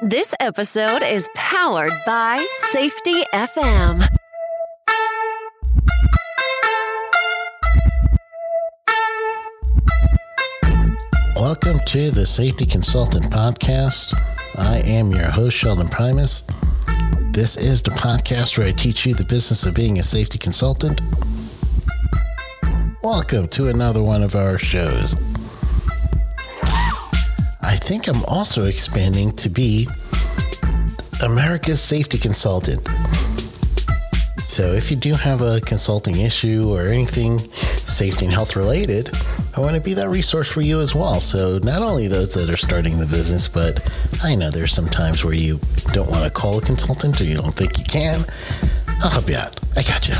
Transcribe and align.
This 0.00 0.32
episode 0.38 1.02
is 1.02 1.28
powered 1.34 1.90
by 2.06 2.46
Safety 2.70 3.24
FM. 3.34 4.06
Welcome 11.34 11.80
to 11.86 12.12
the 12.12 12.24
Safety 12.24 12.64
Consultant 12.64 13.24
Podcast. 13.24 14.14
I 14.56 14.82
am 14.86 15.10
your 15.10 15.30
host, 15.30 15.56
Sheldon 15.56 15.88
Primus. 15.88 16.44
This 17.32 17.56
is 17.56 17.82
the 17.82 17.90
podcast 17.90 18.56
where 18.56 18.68
I 18.68 18.72
teach 18.72 19.04
you 19.04 19.14
the 19.14 19.24
business 19.24 19.66
of 19.66 19.74
being 19.74 19.98
a 19.98 20.04
safety 20.04 20.38
consultant. 20.38 21.00
Welcome 23.02 23.48
to 23.48 23.66
another 23.66 24.04
one 24.04 24.22
of 24.22 24.36
our 24.36 24.58
shows. 24.58 25.16
I 27.88 27.90
think 27.90 28.06
I'm 28.06 28.22
also 28.26 28.66
expanding 28.66 29.32
to 29.36 29.48
be 29.48 29.88
America's 31.22 31.80
safety 31.80 32.18
consultant. 32.18 32.86
So 34.44 34.74
if 34.74 34.90
you 34.90 34.96
do 34.98 35.14
have 35.14 35.40
a 35.40 35.62
consulting 35.62 36.20
issue 36.20 36.68
or 36.70 36.88
anything 36.88 37.38
safety 37.38 38.26
and 38.26 38.34
health 38.34 38.56
related, 38.56 39.08
I 39.56 39.60
want 39.60 39.74
to 39.74 39.80
be 39.80 39.94
that 39.94 40.10
resource 40.10 40.52
for 40.52 40.60
you 40.60 40.80
as 40.80 40.94
well. 40.94 41.18
So 41.22 41.60
not 41.62 41.80
only 41.80 42.08
those 42.08 42.34
that 42.34 42.50
are 42.50 42.58
starting 42.58 42.98
the 42.98 43.06
business, 43.06 43.48
but 43.48 43.80
I 44.22 44.34
know 44.34 44.50
there's 44.50 44.74
some 44.74 44.84
times 44.84 45.24
where 45.24 45.32
you 45.32 45.58
don't 45.94 46.10
want 46.10 46.24
to 46.24 46.30
call 46.30 46.58
a 46.58 46.60
consultant 46.60 47.18
or 47.22 47.24
you 47.24 47.36
don't 47.36 47.54
think 47.54 47.78
you 47.78 47.84
can. 47.84 48.22
I'll 49.02 49.08
help 49.08 49.30
you 49.30 49.36
out. 49.36 49.58
I 49.78 49.82
got 49.82 50.06
you. 50.06 50.14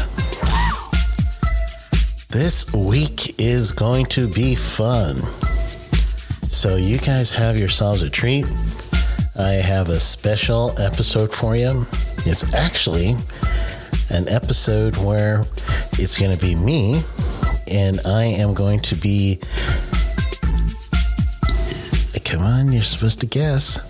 This 2.31 2.73
week 2.73 3.39
is 3.39 3.73
going 3.73 4.07
to 4.07 4.27
be 4.27 4.55
fun. 4.55 5.19
So 6.51 6.77
you 6.77 6.99
guys 6.99 7.31
have 7.33 7.59
yourselves 7.59 8.03
a 8.03 8.11
treat. 8.11 8.47
I 9.39 9.53
have 9.53 9.89
a 9.91 10.01
special 10.01 10.73
episode 10.81 11.33
for 11.33 11.55
you. 11.55 11.87
It's 12.27 12.53
actually 12.55 13.11
an 14.11 14.27
episode 14.29 14.97
where 14.97 15.45
it's 15.93 16.19
going 16.19 16.37
to 16.37 16.45
be 16.45 16.55
me 16.55 17.03
and 17.71 18.01
I 18.05 18.25
am 18.25 18.55
going 18.55 18.81
to 18.81 18.97
be. 18.97 19.41
Come 22.25 22.43
on, 22.43 22.73
you're 22.73 22.83
supposed 22.83 23.21
to 23.21 23.27
guess. 23.27 23.81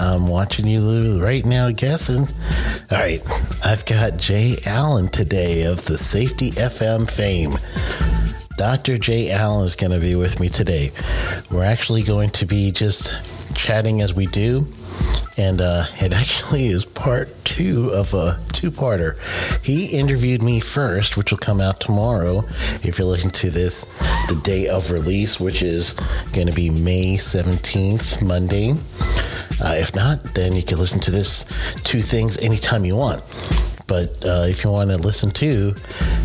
I'm 0.00 0.26
watching 0.26 0.66
you 0.66 1.22
right 1.22 1.44
now 1.44 1.70
guessing. 1.70 2.26
All 2.90 2.98
right, 2.98 3.22
I've 3.64 3.84
got 3.86 4.16
Jay 4.16 4.56
Allen 4.64 5.08
today 5.08 5.64
of 5.64 5.84
the 5.84 5.98
Safety 5.98 6.50
FM 6.52 7.10
fame. 7.10 7.58
Dr. 8.56 8.96
Jay 8.96 9.30
Allen 9.30 9.66
is 9.66 9.76
going 9.76 9.92
to 9.92 10.00
be 10.00 10.14
with 10.14 10.40
me 10.40 10.48
today. 10.48 10.90
We're 11.50 11.64
actually 11.64 12.02
going 12.02 12.30
to 12.30 12.46
be 12.46 12.72
just 12.72 13.54
chatting 13.54 14.00
as 14.00 14.14
we 14.14 14.26
do. 14.26 14.66
And 15.36 15.60
uh, 15.60 15.84
it 15.96 16.14
actually 16.14 16.68
is 16.68 16.86
part 16.86 17.28
two 17.44 17.90
of 17.90 18.14
a 18.14 18.40
two 18.52 18.70
parter. 18.70 19.18
He 19.62 19.98
interviewed 19.98 20.40
me 20.40 20.60
first, 20.60 21.18
which 21.18 21.30
will 21.30 21.38
come 21.38 21.60
out 21.60 21.80
tomorrow 21.80 22.44
if 22.82 22.98
you're 22.98 23.06
listening 23.06 23.32
to 23.32 23.50
this 23.50 23.84
the 24.28 24.40
day 24.42 24.68
of 24.68 24.90
release, 24.90 25.38
which 25.38 25.62
is 25.62 25.92
going 26.32 26.46
to 26.46 26.54
be 26.54 26.70
May 26.70 27.16
17th, 27.16 28.26
Monday. 28.26 28.72
Uh, 29.60 29.74
if 29.76 29.94
not, 29.94 30.22
then 30.34 30.54
you 30.54 30.62
can 30.62 30.78
listen 30.78 31.00
to 31.00 31.10
this 31.10 31.44
two 31.84 32.00
things 32.00 32.38
anytime 32.38 32.86
you 32.86 32.96
want. 32.96 33.22
But 33.86 34.24
uh, 34.24 34.46
if 34.48 34.64
you 34.64 34.70
want 34.70 34.90
to 34.90 34.96
listen 34.96 35.30
to 35.32 35.74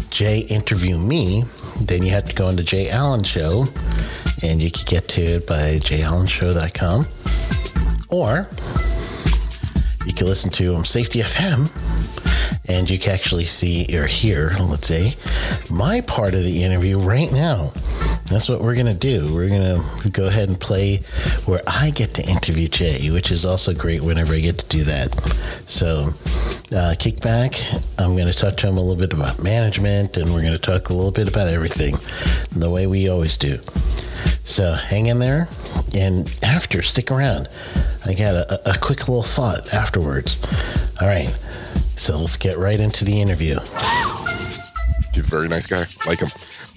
Jay 0.10 0.40
interview 0.40 0.98
me, 0.98 1.44
then 1.88 2.04
you 2.04 2.12
have 2.12 2.28
to 2.28 2.36
go 2.36 2.48
on 2.48 2.58
Jay 2.58 2.90
Allen 2.90 3.24
Show, 3.24 3.66
and 4.44 4.62
you 4.62 4.72
can 4.72 4.84
get 4.86 5.08
to 5.10 5.22
it 5.22 5.48
by 5.48 5.78
jayallenshow.com. 5.80 7.06
Or 8.10 8.48
you 10.06 10.14
can 10.14 10.28
listen 10.28 10.52
to 10.52 10.76
um, 10.76 10.86
Safety 10.86 11.20
FM, 11.20 11.70
and 12.68 12.90
you 12.90 13.00
can 13.00 13.14
actually 13.14 13.46
see 13.46 13.88
or 13.98 14.06
hear, 14.06 14.52
let's 14.60 14.88
say, 14.88 15.14
my 15.70 16.02
part 16.02 16.34
of 16.34 16.42
the 16.44 16.64
interview 16.64 17.00
right 17.00 17.32
now. 17.32 17.72
That's 18.30 18.48
what 18.48 18.62
we're 18.62 18.76
going 18.76 18.88
to 18.88 18.94
do. 18.94 19.34
We're 19.34 19.50
going 19.50 19.62
to 19.62 20.10
go 20.10 20.28
ahead 20.28 20.50
and 20.50 20.60
play 20.60 20.98
where 21.46 21.60
I 21.68 21.92
get 21.92 22.14
to 22.16 22.28
interview 22.28 22.68
Jay, 22.68 23.12
which 23.12 23.32
is 23.32 23.46
also 23.46 23.74
great 23.74 24.02
whenever 24.02 24.34
I 24.34 24.40
get 24.40 24.58
to 24.60 24.68
do 24.70 24.84
that. 24.86 25.14
So, 25.68 26.10
uh, 26.74 26.96
kick 26.98 27.20
back. 27.22 27.54
I'm 27.98 28.16
going 28.16 28.28
to 28.28 28.34
talk 28.34 28.58
to 28.58 28.68
him 28.68 28.78
a 28.78 28.82
little 28.82 28.96
bit 28.96 29.14
about 29.14 29.44
management, 29.44 30.18
and 30.18 30.34
we're 30.34 30.42
going 30.42 30.54
to 30.54 30.60
talk 30.60 30.90
a 30.90 30.94
little 30.94 31.12
bit 31.12 31.28
about 31.28 31.48
everything 31.48 31.96
the 32.58 32.70
way 32.70 32.88
we 32.88 33.10
always 33.10 33.38
do. 33.38 33.58
So, 34.44 34.74
hang 34.74 35.08
in 35.08 35.20
there. 35.20 35.48
And 35.94 36.34
after, 36.44 36.82
stick 36.82 37.12
around. 37.12 37.48
I 38.06 38.14
got 38.14 38.36
a, 38.36 38.72
a 38.72 38.78
quick 38.78 39.08
little 39.08 39.24
thought 39.24 39.74
afterwards. 39.74 40.40
All 41.02 41.08
right. 41.08 41.30
So, 41.98 42.18
let's 42.20 42.38
get 42.38 42.58
right 42.58 42.80
into 42.80 43.06
the 43.06 43.22
interview. 43.22 43.56
He's 45.14 45.26
a 45.26 45.30
very 45.30 45.48
nice 45.48 45.68
guy. 45.68 45.84
Like 46.08 46.20
him. 46.20 46.30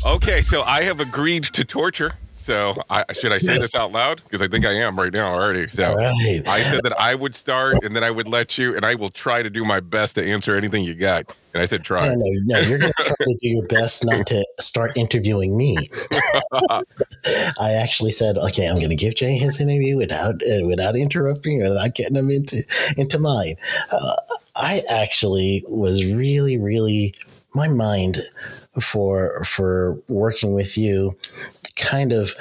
Okay, 0.06 0.43
so 0.43 0.62
I 0.62 0.82
have 0.82 1.00
agreed 1.00 1.44
to 1.44 1.65
torture. 1.65 2.12
So 2.44 2.75
I, 2.91 3.10
should 3.15 3.32
I 3.32 3.38
say 3.38 3.56
this 3.56 3.75
out 3.75 3.93
loud? 3.93 4.22
Because 4.22 4.43
I 4.43 4.49
think 4.49 4.66
I 4.66 4.72
am 4.72 4.99
right 4.99 5.10
now 5.10 5.32
already. 5.32 5.66
So 5.66 5.94
right. 5.94 6.43
I 6.47 6.60
said 6.60 6.82
that 6.82 6.93
I 7.00 7.15
would 7.15 7.34
start 7.34 7.82
and 7.82 7.97
then 7.97 8.05
I 8.05 8.10
would 8.10 8.28
let 8.28 8.59
you, 8.59 8.77
and 8.77 8.84
I 8.84 8.97
will 8.97 9.09
try 9.09 9.43
to 9.43 9.49
do 9.49 9.65
my 9.65 9.81
best 9.81 10.16
to 10.16 10.22
answer 10.22 10.55
anything 10.55 10.84
you 10.84 10.94
got. 10.94 11.25
And 11.55 11.62
I 11.62 11.65
said 11.65 11.84
try. 11.84 12.06
No, 12.06 12.16
no, 12.16 12.41
no 12.44 12.60
you're 12.60 12.81
going 12.81 12.93
to 12.99 13.03
try 13.03 13.16
to 13.16 13.38
do 13.41 13.49
your 13.49 13.66
best 13.69 14.05
not 14.05 14.27
to 14.27 14.47
start 14.60 14.93
interviewing 14.94 15.56
me. 15.56 15.78
I 17.59 17.72
actually 17.81 18.10
said, 18.10 18.37
okay, 18.37 18.69
I'm 18.69 18.76
going 18.76 18.91
to 18.91 18.97
give 18.97 19.15
Jay 19.15 19.38
his 19.38 19.59
interview 19.59 19.97
without 19.97 20.34
uh, 20.43 20.66
without 20.66 20.97
interrupting 20.97 21.62
or 21.62 21.71
without 21.71 21.94
getting 21.94 22.16
him 22.16 22.31
into 22.31 22.62
into 22.99 23.19
mine. 23.19 23.55
Uh, 23.91 24.16
I 24.55 24.82
actually 24.91 25.65
was 25.66 26.12
really, 26.12 26.59
really 26.59 27.15
my 27.55 27.69
mind 27.69 28.19
for 28.82 29.43
for 29.44 29.99
working 30.09 30.55
with 30.55 30.76
you 30.76 31.16
kind 31.77 32.12
of 32.12 32.35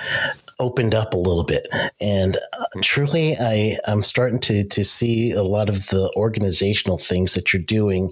opened 0.59 0.93
up 0.93 1.13
a 1.13 1.17
little 1.17 1.43
bit. 1.43 1.67
And 1.99 2.37
uh, 2.53 2.63
truly 2.81 3.33
i 3.39 3.77
i'm 3.87 4.03
starting 4.03 4.39
to 4.39 4.63
to 4.65 4.83
see 4.83 5.31
a 5.31 5.43
lot 5.43 5.69
of 5.69 5.87
the 5.87 6.11
organizational 6.15 6.97
things 6.97 7.33
that 7.33 7.53
you're 7.53 7.61
doing 7.61 8.11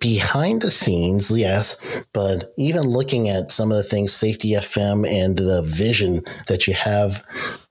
behind 0.00 0.62
the 0.62 0.70
scenes 0.70 1.30
yes 1.30 1.76
but 2.12 2.52
even 2.56 2.82
looking 2.82 3.28
at 3.28 3.50
some 3.50 3.70
of 3.70 3.76
the 3.76 3.82
things 3.82 4.12
safety 4.12 4.50
fm 4.52 5.08
and 5.08 5.38
the 5.38 5.62
vision 5.64 6.20
that 6.48 6.66
you 6.66 6.74
have 6.74 7.24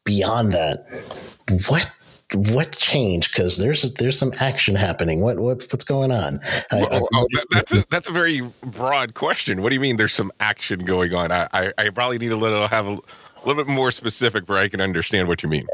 beyond 0.05 0.53
that 0.53 0.85
what 1.67 1.89
what 2.33 2.71
changed? 2.71 3.31
Because 3.31 3.57
there's 3.57 3.93
there's 3.93 4.17
some 4.17 4.31
action 4.39 4.75
happening. 4.75 5.21
What 5.21 5.39
what's 5.39 5.71
what's 5.71 5.83
going 5.83 6.11
on? 6.11 6.39
I, 6.71 6.85
oh, 6.91 7.07
oh, 7.13 7.27
that's 7.51 7.73
a, 7.73 7.85
that's 7.89 8.07
a 8.09 8.11
very 8.11 8.41
broad 8.61 9.13
question. 9.13 9.61
What 9.61 9.69
do 9.69 9.75
you 9.75 9.81
mean? 9.81 9.97
There's 9.97 10.13
some 10.13 10.31
action 10.39 10.79
going 10.85 11.13
on? 11.13 11.31
I 11.31 11.47
I, 11.53 11.73
I 11.77 11.89
probably 11.89 12.17
need 12.17 12.31
a 12.31 12.37
little 12.37 12.67
have 12.67 12.87
a 12.87 12.97
a 13.43 13.47
little 13.47 13.63
bit 13.63 13.71
more 13.71 13.91
specific 13.91 14.47
where 14.47 14.57
I 14.57 14.67
can 14.67 14.79
understand 14.79 15.27
what 15.27 15.43
you 15.43 15.49
mean. 15.49 15.67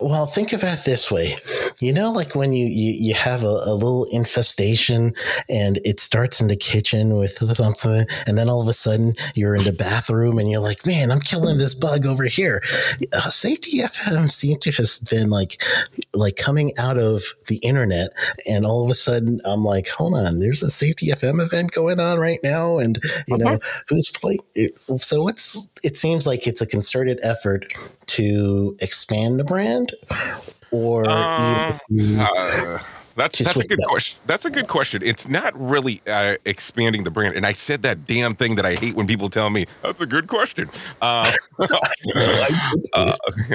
Well, 0.00 0.26
think 0.26 0.52
of 0.52 0.62
it 0.62 0.80
this 0.84 1.10
way. 1.10 1.36
You 1.80 1.92
know, 1.92 2.12
like 2.12 2.34
when 2.34 2.52
you, 2.52 2.66
you, 2.66 2.94
you 2.98 3.14
have 3.14 3.42
a, 3.42 3.46
a, 3.66 3.74
little 3.74 4.06
infestation 4.12 5.12
and 5.48 5.80
it 5.84 6.00
starts 6.00 6.40
in 6.40 6.48
the 6.48 6.56
kitchen 6.56 7.16
with 7.16 7.32
something, 7.56 8.04
and 8.26 8.36
then 8.36 8.48
all 8.48 8.60
of 8.60 8.68
a 8.68 8.72
sudden 8.72 9.14
you're 9.34 9.54
in 9.54 9.64
the 9.64 9.72
bathroom 9.72 10.38
and 10.38 10.50
you're 10.50 10.60
like, 10.60 10.84
man, 10.84 11.10
I'm 11.10 11.20
killing 11.20 11.58
this 11.58 11.74
bug 11.74 12.06
over 12.06 12.24
here. 12.24 12.62
Uh, 13.12 13.30
Safety 13.30 13.78
FM 13.78 14.30
seems 14.30 14.58
to 14.58 14.72
have 14.72 15.08
been 15.08 15.30
like, 15.30 15.62
like 16.12 16.36
coming 16.36 16.72
out 16.78 16.98
of 16.98 17.22
the 17.48 17.56
internet, 17.56 18.10
and 18.48 18.66
all 18.66 18.84
of 18.84 18.90
a 18.90 18.94
sudden 18.94 19.40
I'm 19.44 19.64
like, 19.64 19.88
hold 19.88 20.14
on, 20.14 20.40
there's 20.40 20.62
a 20.62 20.70
Safety 20.70 21.08
FM 21.08 21.42
event 21.42 21.72
going 21.72 22.00
on 22.00 22.18
right 22.18 22.40
now, 22.42 22.78
and 22.78 22.98
you 23.26 23.38
know 23.38 23.58
who's 23.88 24.10
playing. 24.10 24.40
It, 24.54 24.78
so 25.00 25.22
what's 25.22 25.68
it 25.84 25.98
seems 25.98 26.26
like 26.26 26.46
it's 26.46 26.60
a 26.60 26.66
concerted 26.66 27.20
effort 27.22 27.66
to 28.06 28.76
expand 28.80 29.38
the 29.38 29.44
brand 29.44 29.94
or 30.70 31.04
uh, 31.06 31.78
uh, 32.18 32.78
that's 33.16 33.38
that's 33.38 33.60
a 33.60 33.66
good 33.66 33.78
question. 33.86 34.18
That's 34.26 34.44
a 34.44 34.50
good 34.50 34.66
question. 34.66 35.02
It's 35.04 35.28
not 35.28 35.52
really 35.54 36.00
uh, 36.08 36.36
expanding 36.44 37.04
the 37.04 37.10
brand, 37.10 37.36
and 37.36 37.46
I 37.46 37.52
said 37.52 37.82
that 37.82 38.06
damn 38.06 38.34
thing 38.34 38.56
that 38.56 38.66
I 38.66 38.74
hate 38.74 38.96
when 38.96 39.06
people 39.06 39.28
tell 39.28 39.50
me. 39.50 39.66
That's 39.82 40.00
a 40.00 40.06
good 40.06 40.26
question. 40.26 40.68
Uh, 41.00 41.30
uh, 42.94 43.12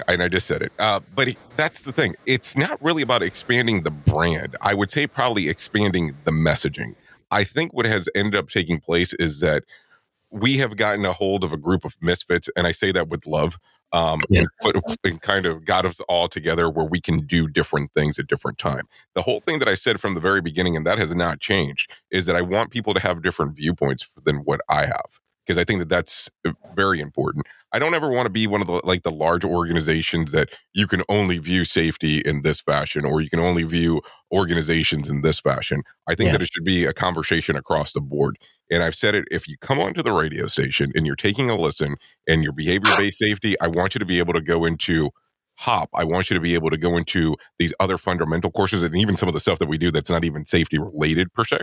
and 0.07 0.23
I 0.23 0.27
just 0.29 0.47
said 0.47 0.61
it. 0.61 0.71
Uh, 0.79 1.01
but 1.13 1.35
that's 1.57 1.81
the 1.81 1.91
thing. 1.91 2.15
It's 2.25 2.55
not 2.55 2.81
really 2.81 3.03
about 3.03 3.21
expanding 3.21 3.83
the 3.83 3.91
brand. 3.91 4.55
I 4.61 4.73
would 4.73 4.89
say 4.89 5.07
probably 5.07 5.49
expanding 5.49 6.13
the 6.23 6.31
messaging. 6.31 6.95
I 7.31 7.43
think 7.43 7.73
what 7.73 7.85
has 7.85 8.09
ended 8.15 8.35
up 8.35 8.49
taking 8.49 8.79
place 8.79 9.13
is 9.15 9.41
that 9.41 9.63
we 10.31 10.57
have 10.57 10.75
gotten 10.77 11.05
a 11.05 11.13
hold 11.13 11.43
of 11.43 11.53
a 11.53 11.57
group 11.57 11.85
of 11.85 11.95
misfits, 12.01 12.49
and 12.55 12.67
I 12.67 12.71
say 12.71 12.91
that 12.91 13.09
with 13.09 13.25
love. 13.25 13.57
Um, 13.91 14.21
yeah. 14.29 14.41
and, 14.41 14.49
put, 14.61 14.75
and 15.03 15.19
kind 15.19 15.47
of 15.47 15.65
got 15.65 15.83
us 15.83 15.99
all 16.01 16.27
together 16.27 16.69
where 16.69 16.85
we 16.85 17.01
can 17.01 17.21
do 17.21 17.47
different 17.47 17.91
things 17.95 18.19
at 18.19 18.27
different 18.27 18.59
time. 18.59 18.83
The 19.15 19.23
whole 19.23 19.39
thing 19.39 19.57
that 19.57 19.67
I 19.67 19.73
said 19.73 19.99
from 19.99 20.13
the 20.13 20.19
very 20.19 20.41
beginning, 20.41 20.75
and 20.75 20.85
that 20.85 20.99
has 20.99 21.15
not 21.15 21.39
changed, 21.39 21.91
is 22.11 22.27
that 22.27 22.35
I 22.35 22.41
want 22.41 22.69
people 22.69 22.93
to 22.93 23.01
have 23.01 23.23
different 23.23 23.55
viewpoints 23.55 24.07
than 24.23 24.37
what 24.37 24.61
I 24.69 24.85
have. 24.85 25.19
Because 25.49 25.59
I 25.59 25.63
think 25.63 25.79
that 25.79 25.89
that's 25.89 26.29
uh, 26.45 26.51
very 26.75 26.99
important. 26.99 27.47
I 27.73 27.79
don't 27.79 27.95
ever 27.95 28.07
want 28.07 28.27
to 28.27 28.31
be 28.31 28.45
one 28.45 28.61
of 28.61 28.67
the 28.67 28.81
like 28.83 29.01
the 29.01 29.11
large 29.11 29.43
organizations 29.43 30.31
that 30.31 30.49
you 30.75 30.85
can 30.85 31.01
only 31.09 31.39
view 31.39 31.65
safety 31.65 32.19
in 32.19 32.43
this 32.43 32.61
fashion 32.61 33.03
or 33.03 33.19
you 33.19 33.31
can 33.31 33.39
only 33.39 33.63
view 33.63 34.03
organizations 34.31 35.09
in 35.09 35.21
this 35.21 35.39
fashion. 35.39 35.81
I 36.07 36.13
think 36.13 36.27
yeah. 36.27 36.33
that 36.33 36.43
it 36.43 36.49
should 36.51 36.65
be 36.65 36.85
a 36.85 36.93
conversation 36.93 37.55
across 37.55 37.93
the 37.93 38.01
board. 38.01 38.37
And 38.69 38.83
I've 38.83 38.95
said 38.95 39.15
it 39.15 39.25
if 39.31 39.47
you 39.47 39.57
come 39.57 39.79
onto 39.79 40.03
the 40.03 40.11
radio 40.11 40.45
station 40.45 40.91
and 40.93 41.07
you're 41.07 41.15
taking 41.15 41.49
a 41.49 41.55
listen 41.55 41.95
and 42.27 42.43
your 42.43 42.53
behavior 42.53 42.93
based 42.95 43.17
safety, 43.17 43.59
I 43.59 43.69
want 43.69 43.95
you 43.95 43.99
to 43.99 44.05
be 44.05 44.19
able 44.19 44.33
to 44.33 44.41
go 44.41 44.65
into 44.65 45.09
hop 45.59 45.89
i 45.93 46.05
want 46.05 46.29
you 46.29 46.33
to 46.33 46.39
be 46.39 46.53
able 46.53 46.69
to 46.69 46.77
go 46.77 46.95
into 46.95 47.35
these 47.57 47.73
other 47.81 47.97
fundamental 47.97 48.49
courses 48.49 48.81
and 48.81 48.95
even 48.95 49.17
some 49.17 49.27
of 49.27 49.33
the 49.33 49.41
stuff 49.41 49.59
that 49.59 49.67
we 49.67 49.77
do 49.77 49.91
that's 49.91 50.09
not 50.09 50.23
even 50.23 50.45
safety 50.45 50.79
related 50.79 51.31
per 51.33 51.43
se 51.43 51.57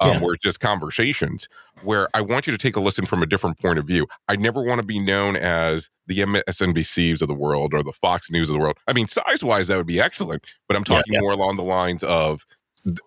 um, 0.00 0.10
yeah. 0.10 0.20
where 0.20 0.34
it's 0.34 0.44
just 0.44 0.60
conversations 0.60 1.48
where 1.82 2.06
i 2.12 2.20
want 2.20 2.46
you 2.46 2.50
to 2.50 2.58
take 2.58 2.76
a 2.76 2.80
listen 2.80 3.06
from 3.06 3.22
a 3.22 3.26
different 3.26 3.58
point 3.58 3.78
of 3.78 3.86
view 3.86 4.06
i 4.28 4.36
never 4.36 4.62
want 4.62 4.78
to 4.78 4.86
be 4.86 4.98
known 4.98 5.36
as 5.36 5.88
the 6.06 6.18
msnbcs 6.18 7.22
of 7.22 7.28
the 7.28 7.34
world 7.34 7.72
or 7.72 7.82
the 7.82 7.92
fox 7.92 8.30
news 8.30 8.50
of 8.50 8.52
the 8.52 8.60
world 8.60 8.76
i 8.86 8.92
mean 8.92 9.08
size 9.08 9.42
wise 9.42 9.68
that 9.68 9.78
would 9.78 9.86
be 9.86 10.00
excellent 10.00 10.44
but 10.68 10.76
i'm 10.76 10.84
talking 10.84 11.14
yeah, 11.14 11.16
yeah. 11.16 11.22
more 11.22 11.32
along 11.32 11.56
the 11.56 11.62
lines 11.62 12.02
of 12.02 12.44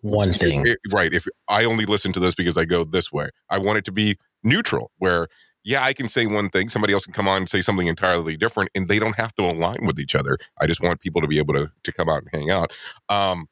one 0.01 0.33
thing 0.33 0.65
right 0.91 1.13
if 1.13 1.27
i 1.47 1.63
only 1.63 1.86
listen 1.86 2.12
to 2.12 2.19
this 2.19 2.33
because 2.33 2.57
i 2.57 2.65
go 2.65 2.83
this 2.83 3.12
way 3.12 3.29
i 3.51 3.59
want 3.59 3.77
it 3.77 3.86
to 3.86 3.91
be 3.91 4.18
neutral 4.44 4.91
where 4.97 5.27
yeah, 5.63 5.83
I 5.83 5.94
can 5.94 6.10
say 6.10 6.25
one 6.25 6.50
thing, 6.50 6.69
somebody 6.69 6.94
else 6.94 7.06
can 7.06 7.13
come 7.13 7.27
on 7.27 7.38
and 7.38 7.50
say 7.50 7.62
something 7.62 7.88
entirely 7.88 8.38
different, 8.38 8.69
and 8.75 8.88
they 8.88 9.00
don't 9.00 9.18
have 9.18 9.33
to 9.36 9.44
align 9.44 9.86
with 9.86 10.00
each 10.00 10.15
other. 10.15 10.38
I 10.62 10.68
just 10.68 10.81
want 10.81 11.00
people 11.01 11.21
to 11.21 11.27
be 11.27 11.38
able 11.38 11.54
to 11.54 11.71
to 11.83 11.92
come 11.92 12.10
out 12.10 12.24
and 12.24 12.30
hang 12.31 12.50
out. 12.50 12.71
Um, 13.10 13.48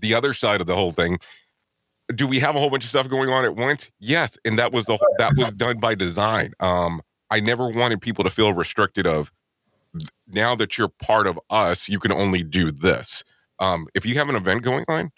the 0.00 0.14
other 0.14 0.32
side 0.32 0.60
of 0.60 0.66
the 0.66 0.74
whole 0.74 0.92
thing, 0.92 1.18
do 2.14 2.26
we 2.26 2.38
have 2.40 2.56
a 2.56 2.58
whole 2.58 2.70
bunch 2.70 2.84
of 2.84 2.90
stuff 2.90 3.08
going 3.08 3.30
on 3.30 3.44
at 3.44 3.56
once? 3.56 3.90
Yes, 4.00 4.38
and 4.44 4.58
that 4.58 4.72
was 4.72 4.86
the 4.86 4.98
that 5.18 5.32
was 5.36 5.52
done 5.52 5.78
by 5.78 5.94
design. 5.94 6.52
Um, 6.60 7.00
I 7.30 7.40
never 7.40 7.68
wanted 7.68 8.00
people 8.00 8.24
to 8.24 8.30
feel 8.30 8.52
restricted 8.52 9.06
of 9.06 9.32
now 10.26 10.54
that 10.54 10.76
you're 10.76 10.88
part 10.88 11.26
of 11.26 11.38
us, 11.50 11.88
you 11.88 11.98
can 11.98 12.12
only 12.12 12.42
do 12.42 12.70
this. 12.70 13.24
Um, 13.58 13.86
if 13.94 14.04
you 14.04 14.14
have 14.16 14.28
an 14.28 14.36
event 14.36 14.62
going 14.62 14.84
on 14.88 15.10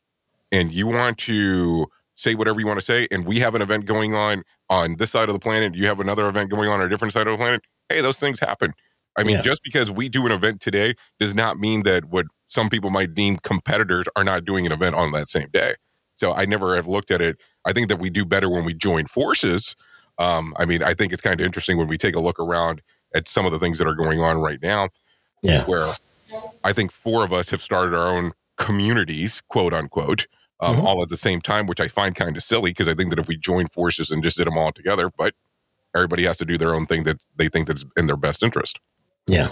and 0.52 0.72
you 0.72 0.86
want 0.86 1.18
to 1.18 1.86
say 2.16 2.34
whatever 2.34 2.58
you 2.58 2.66
want 2.66 2.80
to 2.80 2.84
say, 2.84 3.06
and 3.10 3.24
we 3.24 3.38
have 3.38 3.54
an 3.54 3.62
event 3.62 3.84
going 3.84 4.14
on 4.14 4.42
on 4.68 4.96
this 4.96 5.12
side 5.12 5.28
of 5.28 5.34
the 5.34 5.38
planet, 5.38 5.74
you 5.74 5.86
have 5.86 6.00
another 6.00 6.26
event 6.26 6.50
going 6.50 6.68
on 6.68 6.80
on 6.80 6.86
a 6.86 6.88
different 6.88 7.12
side 7.12 7.26
of 7.26 7.32
the 7.32 7.36
planet. 7.36 7.62
Hey, 7.88 8.00
those 8.00 8.18
things 8.18 8.40
happen. 8.40 8.72
I 9.16 9.22
mean, 9.22 9.36
yeah. 9.36 9.42
just 9.42 9.62
because 9.62 9.90
we 9.90 10.08
do 10.08 10.26
an 10.26 10.32
event 10.32 10.60
today 10.60 10.94
does 11.20 11.34
not 11.34 11.58
mean 11.58 11.84
that 11.84 12.06
what 12.06 12.26
some 12.48 12.68
people 12.68 12.90
might 12.90 13.14
deem 13.14 13.36
competitors 13.38 14.06
are 14.16 14.24
not 14.24 14.44
doing 14.44 14.66
an 14.66 14.72
event 14.72 14.94
on 14.94 15.12
that 15.12 15.28
same 15.28 15.48
day. 15.52 15.74
So 16.14 16.34
I 16.34 16.46
never 16.46 16.74
have 16.76 16.86
looked 16.86 17.10
at 17.10 17.20
it. 17.20 17.38
I 17.64 17.72
think 17.72 17.88
that 17.88 17.98
we 17.98 18.10
do 18.10 18.24
better 18.24 18.50
when 18.50 18.64
we 18.64 18.74
join 18.74 19.06
forces. 19.06 19.76
Um, 20.18 20.54
I 20.58 20.64
mean, 20.64 20.82
I 20.82 20.94
think 20.94 21.12
it's 21.12 21.22
kind 21.22 21.38
of 21.40 21.44
interesting 21.44 21.76
when 21.76 21.88
we 21.88 21.98
take 21.98 22.16
a 22.16 22.20
look 22.20 22.38
around 22.38 22.82
at 23.14 23.28
some 23.28 23.46
of 23.46 23.52
the 23.52 23.58
things 23.58 23.78
that 23.78 23.86
are 23.86 23.94
going 23.94 24.20
on 24.20 24.38
right 24.38 24.58
now. 24.62 24.88
Yeah. 25.42 25.64
Where 25.64 25.92
I 26.64 26.72
think 26.72 26.90
four 26.90 27.24
of 27.24 27.32
us 27.32 27.50
have 27.50 27.62
started 27.62 27.94
our 27.94 28.08
own 28.08 28.32
communities, 28.56 29.42
quote 29.48 29.74
unquote, 29.74 30.26
um, 30.60 30.76
mm-hmm. 30.76 30.86
all 30.86 31.02
at 31.02 31.08
the 31.08 31.16
same 31.16 31.40
time, 31.40 31.66
which 31.66 31.80
I 31.80 31.88
find 31.88 32.14
kind 32.14 32.36
of 32.36 32.42
silly 32.42 32.70
because 32.70 32.88
I 32.88 32.94
think 32.94 33.10
that 33.10 33.18
if 33.18 33.28
we 33.28 33.36
join 33.36 33.68
forces 33.68 34.10
and 34.10 34.22
just 34.22 34.36
did 34.36 34.46
them 34.46 34.58
all 34.58 34.72
together, 34.72 35.10
but 35.16 35.34
everybody 35.94 36.24
has 36.24 36.38
to 36.38 36.44
do 36.44 36.58
their 36.58 36.74
own 36.74 36.86
thing 36.86 37.04
that 37.04 37.24
they 37.36 37.48
think 37.48 37.68
that's 37.68 37.84
in 37.96 38.06
their 38.06 38.16
best 38.16 38.42
interest. 38.42 38.80
Yeah. 39.28 39.48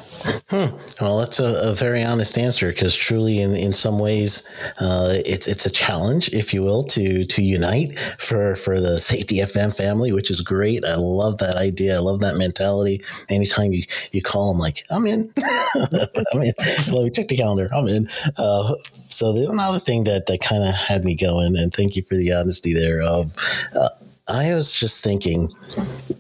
Hmm. 0.51 0.77
Well, 1.01 1.19
that's 1.19 1.41
a, 1.41 1.71
a, 1.71 1.75
very 1.75 2.05
honest 2.05 2.39
answer 2.39 2.69
because 2.69 2.95
truly, 2.95 3.41
in, 3.41 3.57
in 3.57 3.73
some 3.73 3.99
ways, 3.99 4.47
uh, 4.81 5.15
it's 5.27 5.49
it's 5.49 5.67
a 5.67 5.71
challenge, 5.71 6.29
if 6.29 6.55
you 6.55 6.63
will, 6.63 6.85
to 6.85 7.25
to 7.25 7.43
unite 7.43 7.99
for 8.21 8.55
for 8.55 8.79
the 8.79 9.01
Safety 9.01 9.39
FM 9.39 9.77
family, 9.77 10.13
which 10.13 10.31
is 10.31 10.43
great. 10.43 10.85
I 10.85 10.95
love 10.95 11.39
that 11.39 11.57
idea. 11.57 11.97
I 11.97 11.99
love 11.99 12.21
that 12.21 12.37
mentality. 12.37 13.03
Anytime 13.29 13.73
you 13.73 13.83
you 14.13 14.23
call 14.23 14.53
them, 14.53 14.61
like 14.61 14.85
I'm 14.93 15.07
in, 15.07 15.33
I'm 15.75 16.43
in. 16.43 16.53
Let 16.93 17.05
me 17.05 17.11
check 17.11 17.27
the 17.27 17.37
calendar. 17.37 17.69
I'm 17.75 17.89
in. 17.89 18.09
Uh, 18.37 18.75
so 19.09 19.33
the 19.33 19.51
another 19.51 19.81
thing 19.81 20.05
that 20.05 20.27
that 20.27 20.41
kind 20.41 20.63
of 20.63 20.73
had 20.73 21.05
me 21.05 21.17
going, 21.17 21.57
and 21.57 21.75
thank 21.75 21.97
you 21.97 22.05
for 22.05 22.15
the 22.15 22.33
honesty 22.33 22.75
there. 22.75 23.03
Um, 23.03 23.33
uh, 23.75 23.89
I 24.29 24.55
was 24.55 24.73
just 24.73 25.03
thinking 25.03 25.53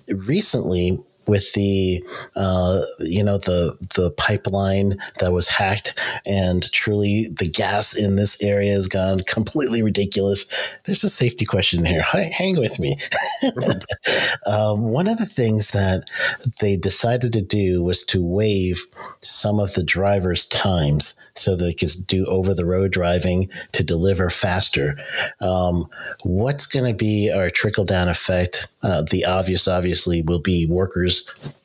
recently 0.08 0.98
with 1.26 1.52
the 1.52 2.02
uh, 2.36 2.80
you 3.00 3.22
know 3.22 3.38
the 3.38 3.76
the 3.94 4.10
pipeline 4.12 4.94
that 5.20 5.32
was 5.32 5.48
hacked. 5.48 5.98
And 6.26 6.70
truly 6.72 7.28
the 7.28 7.48
gas 7.48 7.96
in 7.96 8.16
this 8.16 8.40
area 8.42 8.72
has 8.72 8.88
gone 8.88 9.20
completely 9.20 9.82
ridiculous. 9.82 10.46
There's 10.84 11.04
a 11.04 11.10
safety 11.10 11.44
question 11.44 11.84
here. 11.84 12.02
Hang 12.02 12.56
with 12.56 12.78
me. 12.78 12.96
Um, 14.46 14.82
one 14.82 15.08
of 15.08 15.18
the 15.18 15.26
things 15.26 15.70
that 15.70 16.04
they 16.60 16.76
decided 16.76 17.32
to 17.32 17.40
do 17.42 17.82
was 17.82 18.04
to 18.04 18.22
waive 18.22 18.84
some 19.20 19.58
of 19.58 19.74
the 19.74 19.82
drivers 19.82 20.44
times 20.46 21.14
so 21.34 21.56
they 21.56 21.72
could 21.72 21.90
do 22.06 22.26
over 22.26 22.54
the 22.54 22.66
road 22.66 22.92
driving 22.92 23.48
to 23.72 23.82
deliver 23.82 24.30
faster. 24.30 24.96
Um, 25.40 25.86
what's 26.22 26.66
going 26.66 26.90
to 26.90 26.96
be 26.96 27.32
our 27.34 27.50
trickle 27.50 27.84
down 27.84 28.08
effect? 28.08 28.68
Uh, 28.82 29.02
the 29.02 29.24
obvious 29.24 29.66
obviously 29.66 30.22
will 30.22 30.40
be 30.40 30.66
workers 30.66 31.13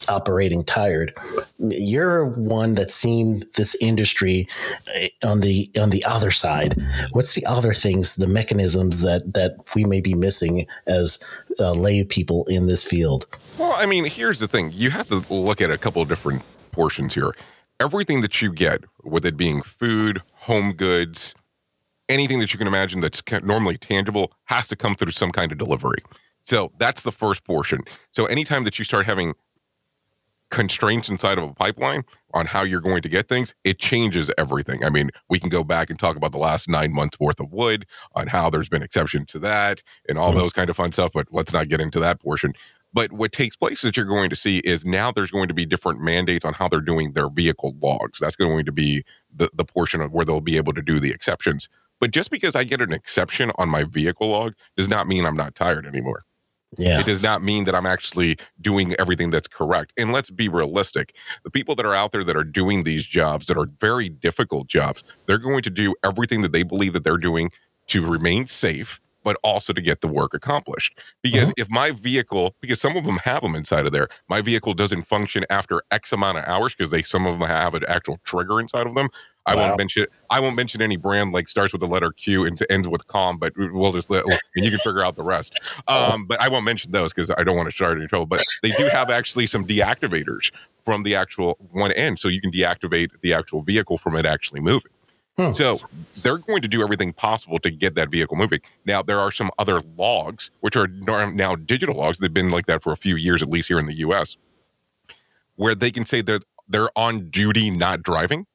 operating 0.07 0.63
tired. 0.63 1.13
You're 1.60 2.25
one 2.25 2.75
that's 2.75 2.94
seen 2.94 3.44
this 3.56 3.75
industry 3.75 4.48
eh, 4.96 5.10
on 5.24 5.42
the 5.42 5.69
on 5.80 5.90
the 5.90 6.04
other 6.06 6.31
side. 6.31 6.75
What's 7.12 7.36
the 7.36 7.46
other 7.46 7.74
things, 7.74 8.16
the 8.16 8.28
mechanisms 8.28 9.01
that 9.01 9.34
that 9.34 9.57
we 9.75 9.84
may 9.84 10.01
be 10.01 10.13
missing 10.13 10.66
as 10.88 11.24
uh, 11.60 11.74
lay 11.74 12.04
people 12.04 12.46
in 12.46 12.68
this 12.68 12.84
field? 12.84 13.25
Well, 13.57 13.75
I 13.78 13.86
mean, 13.86 14.06
here's 14.06 14.40
the 14.40 14.48
thing: 14.48 14.72
you 14.74 14.90
have 14.90 15.07
to 15.07 15.24
look 15.34 15.62
at 15.62 15.72
a 15.72 15.78
couple 15.78 16.01
of 16.01 16.10
different 16.10 16.44
portions 16.72 17.13
here. 17.13 17.34
Everything 17.80 18.22
that 18.22 18.42
you 18.42 18.51
get, 18.51 18.84
with 19.04 19.25
it 19.25 19.38
being 19.38 19.62
food, 19.62 20.22
home 20.34 20.74
goods, 20.74 21.34
anything 22.10 22.40
that 22.40 22.51
you 22.54 22.57
can 22.57 22.68
imagine 22.68 23.00
that's 23.00 23.24
normally 23.44 23.78
tangible, 23.78 24.31
has 24.46 24.68
to 24.68 24.75
come 24.75 24.96
through 24.96 25.12
some 25.12 25.31
kind 25.31 25.51
of 25.51 25.57
delivery. 25.57 26.00
So 26.50 26.72
that's 26.80 27.04
the 27.04 27.12
first 27.12 27.44
portion. 27.44 27.81
So 28.10 28.25
anytime 28.25 28.63
that 28.63 28.80
you 28.80 28.84
start 28.84 29.06
having 29.06 29.36
constraints 30.50 31.07
inside 31.07 31.38
of 31.38 31.44
a 31.44 31.54
pipeline 31.54 32.01
on 32.34 32.48
how 32.48 32.63
you're 32.63 32.81
going 32.81 33.04
to 33.04 33.07
get 33.07 33.28
things, 33.28 33.54
it 33.63 33.78
changes 33.78 34.31
everything. 34.36 34.84
I 34.84 34.90
mean, 34.90 35.12
we 35.30 35.38
can 35.38 35.50
go 35.50 35.63
back 35.63 35.92
and 35.92 36.00
talk 36.00 36.16
about 36.16 36.31
the 36.31 36.40
last 36.40 36.68
nine 36.68 36.92
months 36.92 37.19
worth 37.19 37.40
of 37.40 37.54
wood 37.54 37.86
on 38.16 38.25
how 38.25 38.50
there's 38.50 38.68
been 38.68 38.81
exception 38.81 39.25
to 39.25 39.38
that 39.38 39.84
and 40.07 40.18
all 40.18 40.31
mm-hmm. 40.31 40.40
those 40.40 40.51
kind 40.51 40.72
of 40.72 40.75
fun 40.75 40.92
stuff, 40.92 41.12
but 41.13 41.28
let's 41.30 41.54
not 41.54 41.68
get 41.68 41.81
into 41.81 42.00
that 42.00 42.19
portion. 42.19 42.54
But 42.92 43.12
what 43.12 43.31
takes 43.31 43.56
place 43.56 43.84
that 43.84 43.96
you're 43.96 44.07
going 44.07 44.31
to 44.31 44.36
see 44.36 44.57
is 44.66 44.84
now 44.88 45.12
there's 45.12 45.30
going 45.30 45.50
to 45.50 45.54
be 45.54 45.68
different 45.68 46.01
mandates 46.01 46.46
on 46.46 46.56
how 46.56 46.68
they're 46.68 46.81
doing 46.81 47.13
their 47.13 47.30
vehicle 47.30 47.75
logs. 47.80 48.18
That's 48.18 48.36
going 48.36 48.65
to 48.65 48.72
be 48.72 49.03
the, 49.32 49.51
the 49.53 49.65
portion 49.65 50.01
of 50.01 50.13
where 50.13 50.25
they'll 50.25 50.41
be 50.41 50.58
able 50.58 50.74
to 50.74 50.82
do 50.82 51.00
the 51.00 51.12
exceptions. 51.12 51.70
But 52.00 52.10
just 52.10 52.32
because 52.32 52.56
I 52.56 52.63
get 52.63 52.82
an 52.82 52.91
exception 52.91 53.51
on 53.60 53.70
my 53.70 53.84
vehicle 53.84 54.29
log 54.29 54.53
does 54.75 54.89
not 54.89 55.08
mean 55.08 55.27
I'm 55.27 55.38
not 55.38 55.53
tired 55.53 55.86
anymore. 55.86 56.24
Yeah. 56.77 56.99
It 56.99 57.05
does 57.05 57.23
not 57.23 57.41
mean 57.41 57.63
that 57.65 57.75
I'm 57.75 57.85
actually 57.85 58.38
doing 58.61 58.93
everything 58.99 59.31
that's 59.31 59.47
correct. 59.47 59.91
And 59.97 60.11
let's 60.13 60.29
be 60.29 60.47
realistic. 60.47 61.15
The 61.43 61.49
people 61.49 61.75
that 61.75 61.85
are 61.85 61.95
out 61.95 62.11
there 62.11 62.23
that 62.23 62.35
are 62.35 62.43
doing 62.43 62.83
these 62.83 63.05
jobs 63.05 63.47
that 63.47 63.57
are 63.57 63.67
very 63.79 64.09
difficult 64.09 64.67
jobs, 64.67 65.03
they're 65.25 65.39
going 65.39 65.63
to 65.63 65.69
do 65.69 65.95
everything 66.03 66.41
that 66.43 66.51
they 66.51 66.63
believe 66.63 66.93
that 66.93 67.03
they're 67.03 67.17
doing 67.17 67.49
to 67.88 68.05
remain 68.05 68.45
safe 68.45 68.99
but 69.23 69.38
also 69.43 69.73
to 69.73 69.81
get 69.81 70.01
the 70.01 70.07
work 70.07 70.33
accomplished. 70.33 70.97
Because 71.21 71.49
mm-hmm. 71.49 71.61
if 71.61 71.69
my 71.69 71.91
vehicle, 71.91 72.55
because 72.61 72.79
some 72.79 72.95
of 72.95 73.05
them 73.05 73.17
have 73.23 73.41
them 73.41 73.55
inside 73.55 73.85
of 73.85 73.91
there, 73.91 74.07
my 74.29 74.41
vehicle 74.41 74.73
doesn't 74.73 75.03
function 75.03 75.43
after 75.49 75.81
X 75.91 76.13
amount 76.13 76.38
of 76.38 76.45
hours 76.45 76.73
because 76.73 76.91
they 76.91 77.01
some 77.01 77.25
of 77.25 77.38
them 77.38 77.47
have 77.47 77.73
an 77.73 77.83
actual 77.88 78.17
trigger 78.23 78.59
inside 78.59 78.88
of 78.88 78.95
them. 78.95 79.09
I 79.50 79.56
wow. 79.56 79.68
won't 79.68 79.77
mention 79.77 80.06
I 80.29 80.39
won't 80.39 80.56
mention 80.56 80.82
any 80.82 80.98
brand 80.98 81.34
like 81.34 81.48
starts 81.48 81.74
with 81.74 81.82
the 81.82 81.88
letter 81.88 82.12
Q 82.12 82.46
and 82.46 82.56
to 82.58 82.72
ends 82.72 82.88
with 82.88 83.08
com, 83.08 83.38
but 83.38 83.53
we'll 83.58 83.91
just 83.91 84.10
let 84.10 84.24
you 84.27 84.70
can 84.70 84.79
figure 84.79 85.03
out 85.03 85.15
the 85.15 85.24
rest. 85.24 85.60
Um, 85.88 86.25
but 86.25 86.39
I 86.41 86.50
won't 86.50 86.65
mention 86.65 86.91
those 86.91 87.13
because 87.13 87.32
I 87.32 87.44
don't 87.44 87.58
want 87.58 87.68
to 87.68 87.75
start 87.75 87.98
any 87.98 88.08
trouble. 88.08 88.27
But 88.27 88.44
they 88.62 88.70
do 88.70 88.88
have 88.91 89.10
actually 89.10 89.48
some 89.48 89.65
deactivators 89.65 90.51
from 90.86 91.03
the 91.03 91.15
actual 91.15 91.58
one 91.72 91.91
end, 91.94 92.20
so 92.20 92.27
you 92.27 92.41
can 92.41 92.51
deactivate 92.51 93.10
the 93.22 93.34
actual 93.34 93.62
vehicle 93.62 93.98
from 93.98 94.15
it 94.15 94.25
actually 94.25 94.62
moving. 94.62 94.91
Hmm. 95.39 95.53
So 95.53 95.77
they're 96.22 96.38
going 96.38 96.62
to 96.62 96.68
do 96.68 96.84
everything 96.84 97.13
possible 97.13 97.60
to 97.60 97.72
get 97.72 97.96
that 97.96 98.10
vehicle 98.10 98.36
moving. 98.36 98.60
Now, 98.86 99.01
there 99.01 99.20
are 99.20 99.32
some 99.32 99.50
other 99.58 99.82
logs, 99.98 100.51
which 100.60 100.75
are 100.75 100.88
now 100.88 101.56
digital 101.56 101.96
logs. 101.96 102.20
They've 102.20 102.34
been 102.34 102.51
like 102.51 102.65
that 102.65 102.84
for 102.84 102.91
a 102.91 102.98
few 102.98 103.15
years, 103.15 103.41
at 103.41 103.50
least 103.50 103.70
here 103.70 103.79
in 103.79 103.86
the 103.86 103.96
US, 103.96 104.36
where 105.56 105.74
they 105.74 105.91
can 105.91 106.06
say 106.06 106.22
that 106.24 106.44
they're 106.68 106.89
on 106.96 107.29
duty, 107.29 107.72
not 107.72 108.03
driving. 108.03 108.46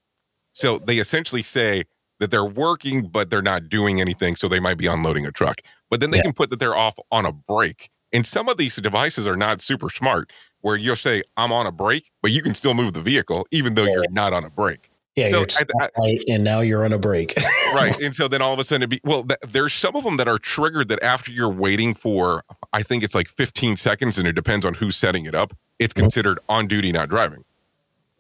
So 0.55 0.79
they 0.79 0.97
essentially 0.97 1.43
say 1.43 1.85
that 2.21 2.31
they're 2.31 2.45
working, 2.45 3.09
but 3.09 3.29
they're 3.29 3.43
not 3.43 3.69
doing 3.69 4.01
anything. 4.01 4.37
So 4.37 4.49
they 4.49 4.61
might 4.61 4.79
be 4.79 4.87
unloading 4.87 5.27
a 5.27 5.33
truck. 5.33 5.61
But 5.91 6.01
then 6.01 6.11
they 6.11 6.19
yeah. 6.19 6.25
can 6.25 6.33
put 6.33 6.51
that 6.51 6.61
they're 6.61 6.77
off 6.77 6.99
on 7.13 7.27
a 7.27 7.33
break. 7.33 7.91
And 8.13 8.27
some 8.27 8.49
of 8.49 8.57
these 8.57 8.77
devices 8.77 9.27
are 9.27 9.37
not 9.37 9.61
super 9.61 9.91
smart, 9.91 10.33
where 10.61 10.77
you'll 10.77 10.97
say, 10.97 11.23
I'm 11.37 11.53
on 11.53 11.67
a 11.67 11.73
break, 11.73 12.11
but 12.23 12.31
you 12.31 12.43
can 12.43 12.55
still 12.55 12.73
move 12.73 12.95
the 12.95 13.03
vehicle, 13.03 13.47
even 13.51 13.75
though 13.75 13.85
you're 13.85 14.09
not 14.11 14.33
on 14.33 14.45
a 14.45 14.51
break. 14.51 14.89
Yeah, 15.17 15.29
So 15.29 15.41
you're 15.41 15.47
I- 15.81 15.89
I- 16.01 16.19
and 16.29 16.43
now 16.43 16.61
you're 16.61 16.85
on 16.85 16.93
a 16.93 16.99
break. 16.99 17.35
right 17.75 17.99
and 18.03 18.15
so 18.15 18.27
then 18.27 18.43
all 18.43 18.53
of 18.53 18.59
a 18.59 18.65
sudden 18.65 18.83
it 18.83 18.91
be 18.91 19.01
well 19.05 19.23
th- 19.23 19.39
there's 19.47 19.73
some 19.73 19.95
of 19.95 20.05
them 20.05 20.17
that 20.17 20.27
are 20.27 20.39
triggered 20.39 20.89
that 20.89 21.03
after 21.03 21.31
you're 21.31 21.51
waiting 21.51 21.95
for 21.95 22.43
i 22.73 22.83
think 22.83 23.03
it's 23.03 23.15
like 23.15 23.29
15 23.29 23.77
seconds 23.77 24.19
and 24.19 24.27
it 24.27 24.35
depends 24.35 24.65
on 24.65 24.75
who's 24.75 24.97
setting 24.97 25.25
it 25.25 25.35
up 25.35 25.55
it's 25.79 25.93
mm-hmm. 25.95 26.03
considered 26.03 26.39
on 26.49 26.67
duty 26.67 26.93
not 26.93 27.09
driving 27.09 27.45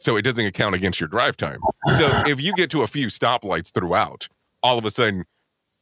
so 0.04 0.16
it 0.16 0.22
doesn't 0.22 0.44
account 0.44 0.74
against 0.74 1.00
your 1.00 1.08
drive 1.08 1.36
time. 1.36 1.58
So 1.96 2.06
if 2.26 2.38
you 2.38 2.52
get 2.52 2.70
to 2.72 2.82
a 2.82 2.86
few 2.86 3.06
stoplights 3.06 3.72
throughout 3.72 4.28
all 4.62 4.78
of 4.78 4.84
a 4.84 4.90
sudden 4.90 5.24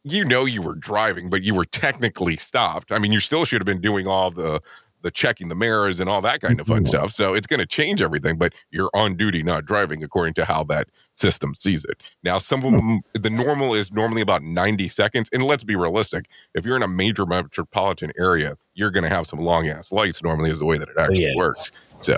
you 0.05 0.23
know 0.23 0.45
you 0.45 0.61
were 0.61 0.75
driving 0.75 1.29
but 1.29 1.43
you 1.43 1.53
were 1.53 1.65
technically 1.65 2.37
stopped. 2.37 2.91
I 2.91 2.99
mean 2.99 3.11
you 3.11 3.19
still 3.19 3.43
should 3.43 3.61
have 3.61 3.65
been 3.65 3.81
doing 3.81 4.07
all 4.07 4.31
the 4.31 4.61
the 5.01 5.11
checking 5.11 5.49
the 5.49 5.55
mirrors 5.55 5.99
and 5.99 6.09
all 6.09 6.21
that 6.21 6.39
kind 6.39 6.61
of 6.61 6.67
fun 6.67 6.77
mm-hmm. 6.77 6.85
stuff. 6.85 7.11
So 7.11 7.33
it's 7.33 7.45
going 7.45 7.59
to 7.59 7.65
change 7.65 8.01
everything 8.01 8.37
but 8.37 8.53
you're 8.71 8.89
on 8.93 9.15
duty 9.15 9.43
not 9.43 9.65
driving 9.65 10.01
according 10.01 10.35
to 10.35 10.45
how 10.45 10.63
that 10.65 10.87
system 11.15 11.53
sees 11.53 11.83
it. 11.83 12.01
Now 12.23 12.37
some 12.37 12.63
of 12.63 12.71
hmm. 12.71 12.77
them 12.77 13.01
the 13.13 13.29
normal 13.29 13.73
is 13.73 13.91
normally 13.91 14.21
about 14.21 14.41
90 14.41 14.87
seconds 14.87 15.29
and 15.33 15.43
let's 15.43 15.65
be 15.65 15.75
realistic 15.75 16.27
if 16.53 16.65
you're 16.65 16.77
in 16.77 16.83
a 16.83 16.87
major 16.87 17.25
metropolitan 17.25 18.13
area 18.17 18.55
you're 18.73 18.91
going 18.91 19.03
to 19.03 19.09
have 19.09 19.27
some 19.27 19.39
long 19.39 19.67
ass 19.67 19.91
lights 19.91 20.23
normally 20.23 20.49
is 20.49 20.59
the 20.59 20.65
way 20.65 20.77
that 20.77 20.87
it 20.87 20.95
actually 20.97 21.25
yeah. 21.25 21.35
works. 21.35 21.73
So 21.99 22.15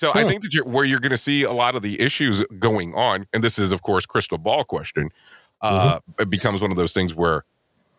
so 0.00 0.12
I 0.14 0.24
think 0.24 0.40
that 0.40 0.54
you're, 0.54 0.64
where 0.64 0.84
you're 0.86 0.98
going 0.98 1.10
to 1.10 1.18
see 1.18 1.42
a 1.42 1.52
lot 1.52 1.74
of 1.74 1.82
the 1.82 2.00
issues 2.00 2.42
going 2.58 2.94
on, 2.94 3.26
and 3.34 3.44
this 3.44 3.58
is 3.58 3.70
of 3.70 3.82
course 3.82 4.06
crystal 4.06 4.38
ball 4.38 4.64
question, 4.64 5.10
uh, 5.60 5.96
Mm-hmm. 5.98 6.22
it 6.22 6.30
becomes 6.30 6.62
one 6.62 6.70
of 6.70 6.78
those 6.78 6.94
things 6.94 7.14
where 7.14 7.44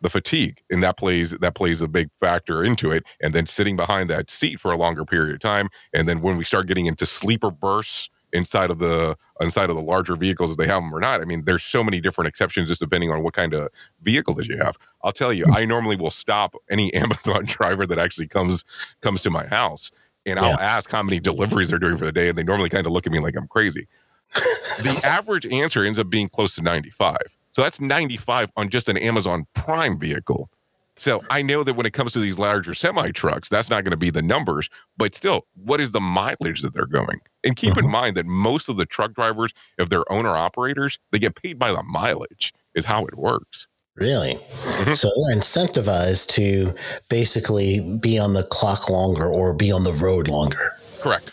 the 0.00 0.10
fatigue 0.10 0.60
and 0.68 0.82
that 0.82 0.96
plays 0.96 1.30
that 1.30 1.54
plays 1.54 1.80
a 1.80 1.86
big 1.86 2.10
factor 2.18 2.64
into 2.64 2.90
it, 2.90 3.04
and 3.22 3.32
then 3.32 3.46
sitting 3.46 3.76
behind 3.76 4.10
that 4.10 4.30
seat 4.30 4.58
for 4.58 4.72
a 4.72 4.76
longer 4.76 5.04
period 5.04 5.34
of 5.34 5.40
time, 5.40 5.68
and 5.94 6.08
then 6.08 6.20
when 6.20 6.36
we 6.36 6.42
start 6.42 6.66
getting 6.66 6.86
into 6.86 7.06
sleeper 7.06 7.52
berths 7.52 8.10
inside 8.32 8.70
of 8.70 8.78
the 8.80 9.16
inside 9.40 9.70
of 9.70 9.76
the 9.76 9.82
larger 9.82 10.16
vehicles 10.16 10.50
if 10.50 10.56
they 10.56 10.66
have 10.66 10.82
them 10.82 10.92
or 10.92 10.98
not. 10.98 11.20
I 11.20 11.24
mean, 11.24 11.44
there's 11.44 11.62
so 11.62 11.84
many 11.84 12.00
different 12.00 12.28
exceptions 12.28 12.68
just 12.68 12.80
depending 12.80 13.12
on 13.12 13.22
what 13.22 13.34
kind 13.34 13.54
of 13.54 13.68
vehicle 14.02 14.34
that 14.34 14.48
you 14.48 14.56
have. 14.58 14.76
I'll 15.04 15.12
tell 15.12 15.32
you, 15.32 15.44
I 15.52 15.64
normally 15.66 15.96
will 15.96 16.10
stop 16.10 16.54
any 16.70 16.92
Amazon 17.04 17.44
driver 17.44 17.86
that 17.86 17.98
actually 17.98 18.26
comes 18.28 18.64
comes 19.02 19.22
to 19.22 19.30
my 19.30 19.46
house 19.46 19.92
and 20.26 20.38
I'll 20.38 20.58
ask 20.60 20.90
how 20.90 21.02
many 21.02 21.20
deliveries 21.20 21.70
they're 21.70 21.78
doing 21.78 21.96
for 21.96 22.04
the 22.04 22.12
day, 22.12 22.28
and 22.28 22.38
they 22.38 22.44
normally 22.44 22.68
kind 22.68 22.86
of 22.86 22.92
look 22.92 23.06
at 23.06 23.12
me 23.12 23.18
like 23.20 23.36
I'm 23.36 23.48
crazy. 23.48 23.86
the 24.34 25.00
average 25.04 25.46
answer 25.46 25.84
ends 25.84 25.98
up 25.98 26.08
being 26.10 26.28
close 26.28 26.54
to 26.56 26.62
95. 26.62 27.16
So 27.52 27.62
that's 27.62 27.80
95 27.80 28.50
on 28.56 28.68
just 28.68 28.88
an 28.88 28.96
Amazon 28.96 29.46
Prime 29.54 29.98
vehicle. 29.98 30.48
So 30.96 31.22
I 31.30 31.42
know 31.42 31.64
that 31.64 31.74
when 31.74 31.86
it 31.86 31.92
comes 31.92 32.12
to 32.12 32.18
these 32.18 32.38
larger 32.38 32.74
semi 32.74 33.10
trucks, 33.10 33.48
that's 33.48 33.70
not 33.70 33.82
going 33.84 33.92
to 33.92 33.96
be 33.96 34.10
the 34.10 34.22
numbers, 34.22 34.68
but 34.96 35.14
still, 35.14 35.46
what 35.54 35.80
is 35.80 35.92
the 35.92 36.00
mileage 36.00 36.60
that 36.62 36.74
they're 36.74 36.86
going? 36.86 37.20
And 37.44 37.56
keep 37.56 37.76
in 37.76 37.84
mm-hmm. 37.84 37.92
mind 37.92 38.16
that 38.16 38.26
most 38.26 38.68
of 38.68 38.76
the 38.76 38.86
truck 38.86 39.14
drivers, 39.14 39.52
if 39.78 39.88
they're 39.88 40.10
owner 40.12 40.30
operators, 40.30 40.98
they 41.10 41.18
get 41.18 41.34
paid 41.34 41.58
by 41.58 41.72
the 41.72 41.82
mileage, 41.82 42.52
is 42.74 42.84
how 42.84 43.06
it 43.06 43.16
works. 43.16 43.66
Really? 43.96 44.34
Mhm. 44.36 44.96
So 44.96 45.08
they're 45.08 45.36
incentivized 45.36 46.28
to 46.28 46.74
basically 47.08 47.80
be 48.00 48.18
on 48.18 48.32
the 48.32 48.44
clock 48.44 48.88
longer 48.88 49.28
or 49.28 49.52
be 49.52 49.70
on 49.70 49.84
the 49.84 49.92
road 49.92 50.28
longer. 50.28 50.72
Correct. 51.00 51.30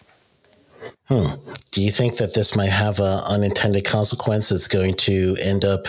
Hmm. 1.08 1.36
Do 1.72 1.82
you 1.82 1.92
think 1.92 2.18
that 2.18 2.34
this 2.34 2.56
might 2.56 2.70
have 2.70 3.00
an 3.00 3.24
unintended 3.26 3.86
consequence 3.86 4.50
that's 4.50 4.68
going 4.68 4.94
to 4.96 5.36
end 5.40 5.64
up 5.66 5.88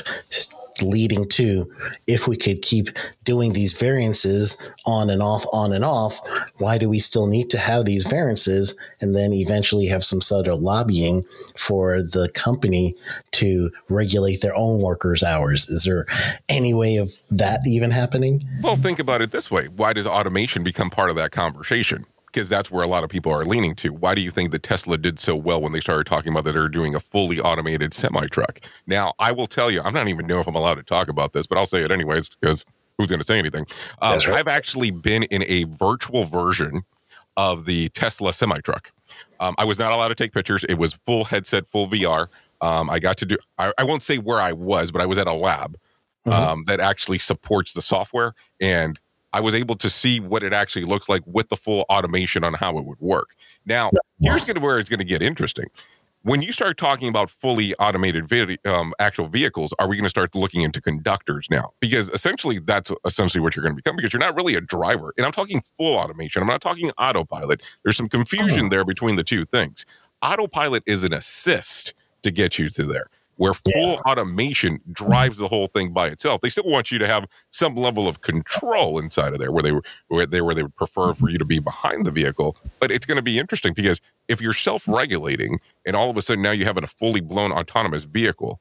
leading 0.83 1.29
to 1.29 1.71
if 2.07 2.27
we 2.29 2.37
could 2.37 2.63
keep 2.63 2.89
doing 3.25 3.53
these 3.53 3.73
variances 3.73 4.57
on 4.87 5.11
and 5.11 5.23
off, 5.23 5.45
on 5.53 5.73
and 5.73 5.85
off, 5.85 6.21
why 6.59 6.79
do 6.79 6.89
we 6.89 6.99
still 6.99 7.27
need 7.27 7.51
to 7.51 7.59
have 7.59 7.85
these 7.85 8.05
variances 8.05 8.75
and 9.01 9.17
then 9.17 9.33
eventually 9.33 9.87
have 9.87 10.05
some 10.05 10.21
sort 10.21 10.49
of 10.49 10.61
lobbying 10.61 11.25
for 11.57 12.03
the 12.03 12.31
company 12.35 12.95
to 13.33 13.71
regulate 13.89 14.41
their 14.41 14.57
own 14.57 14.81
workers' 14.81 15.23
hours? 15.23 15.69
Is 15.69 15.85
there 15.85 16.07
any 16.49 16.75
way 16.75 16.97
of 16.97 17.13
that 17.31 17.61
even 17.67 17.91
happening? 17.91 18.47
Well, 18.63 18.77
think 18.77 18.99
about 18.99 19.23
it 19.23 19.31
this 19.31 19.51
way. 19.51 19.67
Why 19.69 19.93
does 19.93 20.07
automation 20.07 20.65
become 20.65 20.91
part 20.91 21.11
of 21.11 21.17
that 21.17 21.33
conversation? 21.33 22.07
Because 22.33 22.49
that's 22.49 22.71
where 22.71 22.85
a 22.85 22.89
lot 22.89 23.03
of 23.03 23.11
people 23.11 23.33
are 23.33 23.45
leaning 23.45 23.75
to. 23.77 23.93
Why 23.93 24.15
do 24.15 24.21
you 24.21 24.31
think 24.31 24.53
that 24.53 24.63
Tesla 24.63 24.97
did 24.97 25.19
so 25.19 25.35
well 25.35 25.61
when 25.61 25.73
they 25.73 25.81
started 25.81 26.07
talking 26.07 26.33
about 26.33 26.45
that 26.45 26.53
they're 26.53 26.69
doing 26.69 26.95
a 26.95 27.01
fully 27.01 27.41
automated 27.41 27.93
semi 27.93 28.27
truck? 28.27 28.61
Now, 28.87 29.13
I 29.19 29.33
will 29.33 29.47
tell 29.49 29.71
you, 29.71 29.81
I'm 29.83 29.93
not 29.93 30.07
even 30.09 30.27
know 30.27 30.39
if 30.41 30.47
I'm 30.47 30.55
allowed 30.55 30.77
to 30.77 30.83
talk 30.83 31.09
about 31.09 31.33
this, 31.33 31.47
but 31.47 31.59
I'll 31.59 31.67
say 31.67 31.83
it 31.83 31.91
anyways 31.91 32.29
because 32.29 32.65
who's 32.99 33.09
going 33.09 33.19
to 33.21 33.27
say 33.27 33.39
anything? 33.39 33.67
Um, 34.03 34.13
right. 34.19 34.29
I've 34.29 34.49
actually 34.49 34.91
been 34.91 35.25
in 35.25 35.43
a 35.49 35.65
virtual 35.65 36.25
version 36.25 36.83
of 37.37 37.65
the 37.67 37.89
Tesla 37.91 38.33
semi 38.33 38.59
truck. 38.59 38.93
Um, 39.41 39.55
I 39.59 39.65
was 39.65 39.79
not 39.79 39.91
allowed 39.93 40.09
to 40.09 40.15
take 40.15 40.33
pictures. 40.33 40.65
It 40.69 40.75
was 40.79 40.93
full 40.93 41.25
headset, 41.25 41.67
full 41.67 41.89
VR. 41.89 42.29
Um, 42.61 42.91
I 42.91 42.99
got 42.99 43.17
to 43.19 43.27
do, 43.27 43.37
I, 43.59 43.73
I 43.79 43.85
won't 43.85 44.03
say 44.03 44.19
where 44.19 44.39
I 44.41 44.53
was, 44.53 44.91
but 44.93 45.01
I 45.01 45.07
was 45.07 45.19
at 45.19 45.27
a 45.27 45.35
lab 45.35 45.77
Mhm. 46.27 46.33
um, 46.33 46.65
that 46.67 46.81
actually 46.81 47.19
supports 47.19 47.73
the 47.73 47.81
software. 47.81 48.35
And 48.61 49.01
I 49.33 49.41
was 49.41 49.55
able 49.55 49.77
to 49.77 49.91
see 49.91 50.21
what 50.21 50.43
it 50.43 50.53
actually 50.53 50.85
looks 50.85 51.09
like 51.09 51.23
with 51.27 51.49
the 51.49 51.57
full 51.57 51.85
automation 51.89 52.45
on 52.45 52.55
how 52.55 52.77
it 52.79 52.85
would 52.85 53.01
work. 53.01 53.31
Now, 53.67 53.91
here's 54.21 54.45
gonna 54.45 54.61
where 54.61 54.79
it's 54.79 54.89
going 54.89 54.99
to 54.99 55.05
get 55.05 55.23
interesting. 55.23 55.67
When 56.23 56.43
you 56.43 56.53
start 56.53 56.77
talking 56.77 57.09
about 57.09 57.31
fully 57.31 57.75
automated 57.77 58.29
vid- 58.29 58.59
um, 58.67 58.93
actual 58.99 59.27
vehicles, 59.29 59.73
are 59.79 59.89
we 59.89 59.97
going 59.97 60.05
to 60.05 60.11
start 60.11 60.35
looking 60.35 60.61
into 60.61 60.79
conductors 60.83 61.49
now? 61.51 61.71
Because 61.81 62.11
essentially, 62.11 62.59
that's 62.59 62.93
essentially 63.07 63.41
what 63.41 63.57
you're 63.57 63.63
going 63.63 63.75
to 63.75 63.83
become. 63.83 63.97
Because 63.97 64.13
you're 64.13 64.21
not 64.21 64.37
really 64.37 64.55
a 64.55 64.61
driver, 64.61 65.15
and 65.17 65.25
I'm 65.25 65.33
talking 65.33 65.63
full 65.79 65.97
automation. 65.97 66.43
I'm 66.43 66.49
not 66.49 66.61
talking 66.61 66.91
autopilot. 66.99 67.63
There's 67.85 67.97
some 67.97 68.09
confusion 68.09 68.69
there 68.69 68.85
between 68.85 69.17
the 69.17 69.25
two 69.25 69.47
things. 69.47 69.87
Autopilot 70.21 70.83
is 70.85 71.05
an 71.05 71.15
assist 71.15 71.95
to 72.23 72.31
get 72.31 72.59
you 72.59 72.69
to 72.69 72.83
there, 72.83 73.07
where 73.41 73.55
Yeah. 73.65 73.73
full 73.75 74.03
automation 74.07 74.81
drives 74.93 75.39
the 75.39 75.49
whole 75.49 75.67
thing 75.67 75.95
by 75.95 76.09
itself. 76.09 76.43
They 76.43 76.51
still 76.51 76.65
want 76.67 76.91
you 76.91 76.99
to 76.99 77.07
have 77.07 77.27
some 77.49 77.75
level 77.75 78.07
of 78.07 78.21
control 78.21 78.99
inside 78.99 79.33
of 79.33 79.39
there, 79.39 79.51
where 79.51 79.63
they 79.63 79.73
were 79.73 79.83
where 80.09 80.27
they 80.27 80.43
where 80.43 80.55
they 80.55 80.63
would 80.63 80.77
prefer 80.77 81.15
for 81.15 81.31
you 81.31 81.39
to 81.39 81.45
be 81.47 81.59
behind 81.59 82.05
the 82.05 82.11
vehicle. 82.11 82.55
But 82.81 82.91
it's 82.91 83.07
going 83.07 83.17
to 83.17 83.23
be 83.23 83.39
interesting 83.39 83.73
because 83.73 83.99
if 84.29 84.43
you're 84.43 84.53
self-regulating 84.53 85.59
and 85.87 85.97
all 85.97 86.11
of 86.11 86.19
a 86.19 86.23
sudden 86.23 86.43
now 86.43 86.51
you 86.51 86.67
have 86.67 86.77
a 86.77 86.87
fully 86.87 87.23
blown 87.23 87.51
autonomous 87.51 88.05
vehicle, 88.05 88.61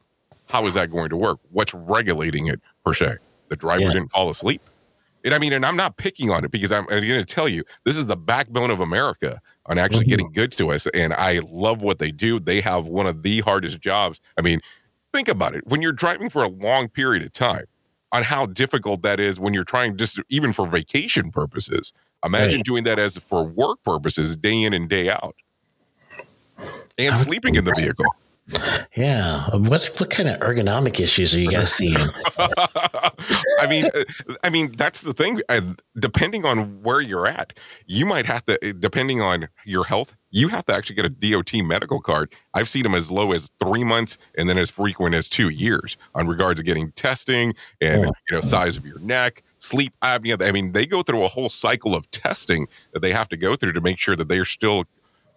how 0.50 0.66
is 0.66 0.76
that 0.76 0.90
going 0.92 1.10
to 1.10 1.18
work? 1.18 1.40
What's 1.52 1.74
regulating 1.74 2.48
it 2.48 2.62
per 2.86 2.94
se? 2.94 3.18
The 3.50 3.58
driver 3.58 3.84
Yeah. 3.84 3.92
didn't 3.94 4.12
fall 4.12 4.30
asleep. 4.30 4.62
And 5.26 5.34
I 5.34 5.40
mean, 5.40 5.54
and 5.54 5.66
I'm 5.66 5.76
not 5.76 5.98
picking 5.98 6.30
on 6.32 6.46
it 6.46 6.52
because 6.52 6.72
I'm, 6.72 6.84
I'm 6.90 7.06
going 7.06 7.24
to 7.24 7.26
tell 7.26 7.48
you 7.50 7.64
this 7.86 7.96
is 7.96 8.08
the 8.08 8.16
backbone 8.18 8.72
of 8.72 8.80
America 8.80 9.42
on 9.66 9.78
actually 9.78 10.06
Mhm. 10.06 10.10
getting 10.10 10.32
goods 10.32 10.56
to 10.58 10.72
us. 10.72 10.88
And 10.94 11.14
I 11.14 11.40
love 11.50 11.82
what 11.82 12.00
they 12.00 12.12
do. 12.12 12.40
They 12.40 12.62
have 12.62 12.86
one 12.86 13.06
of 13.06 13.22
the 13.24 13.42
hardest 13.42 13.82
jobs. 13.82 14.22
I 14.38 14.42
mean, 14.42 14.62
think 15.14 15.28
about 15.28 15.56
it. 15.56 15.68
When 15.68 15.82
you're 15.82 15.92
driving 15.92 16.30
for 16.30 16.44
a 16.44 16.50
long 16.50 16.88
period 16.90 17.24
of 17.24 17.34
time, 17.34 17.66
on 18.12 18.24
how 18.24 18.48
difficult 18.48 19.04
that 19.04 19.20
is 19.20 19.40
when 19.40 19.54
you're 19.54 19.64
trying 19.64 19.96
just 19.96 20.20
even 20.30 20.52
for 20.52 20.66
vacation 20.68 21.30
purposes. 21.30 21.94
Imagine 22.26 22.62
doing 22.62 22.84
that 22.86 22.98
as 22.98 23.18
for 23.18 23.44
work 23.44 23.84
purposes, 23.84 24.36
day 24.36 24.64
in 24.64 24.74
and 24.74 24.90
day 24.90 25.10
out, 25.12 25.36
and 26.98 27.16
sleeping 27.16 27.54
in 27.56 27.66
the 27.66 27.72
vehicle. 27.74 28.06
Yeah. 28.98 29.46
What 29.54 29.86
what 30.00 30.10
kind 30.10 30.28
of 30.30 30.40
ergonomic 30.40 31.00
issues 31.00 31.34
are 31.36 31.40
you 31.40 31.52
guys 31.52 31.72
seeing? 31.74 31.96
I 32.38 33.68
mean, 33.70 33.86
uh, 33.94 34.34
I 34.44 34.50
mean 34.50 34.72
that's 34.78 35.02
the 35.02 35.14
thing. 35.14 35.42
Depending 35.98 36.46
on 36.46 36.82
where 36.82 37.02
you're 37.02 37.28
at, 37.28 37.54
you 37.86 38.06
might 38.06 38.26
have 38.26 38.46
to. 38.48 38.56
uh, 38.68 38.74
Depending 38.80 39.22
on 39.22 39.48
your 39.66 39.86
health, 39.86 40.16
you 40.32 40.48
have 40.48 40.66
to 40.66 40.74
actually 40.74 40.96
get 40.96 41.06
a 41.06 41.10
DOT 41.10 41.54
medical 41.66 42.00
card. 42.00 42.34
I've 42.54 42.70
seen 42.70 42.84
them 42.84 42.96
as 42.96 43.12
low 43.12 43.32
as 43.34 43.52
three 43.60 43.84
months, 43.84 44.18
and 44.38 44.50
then 44.50 44.58
as 44.58 44.70
frequent 44.70 45.16
as 45.16 45.30
two 45.30 45.50
years 45.50 45.98
on 46.16 46.28
regards 46.28 46.60
to 46.60 46.64
getting 46.64 46.92
testing 46.94 47.54
and 47.82 48.02
Yeah. 48.02 48.10
you 48.30 48.36
know 48.36 48.42
size 48.42 48.78
of 48.78 48.86
your 48.86 49.00
neck, 49.00 49.44
sleep 49.60 49.94
apnea. 50.04 50.42
I 50.48 50.52
mean, 50.52 50.72
they 50.72 50.86
go 50.86 51.02
through 51.02 51.24
a 51.24 51.28
whole 51.28 51.50
cycle 51.50 51.94
of 51.96 52.10
testing 52.12 52.68
that 52.94 53.02
they 53.02 53.12
have 53.12 53.30
to 53.30 53.38
go 53.38 53.56
through 53.56 53.74
to 53.74 53.82
make 53.82 54.00
sure 54.00 54.16
that 54.16 54.30
they 54.30 54.38
are 54.40 54.46
still 54.46 54.86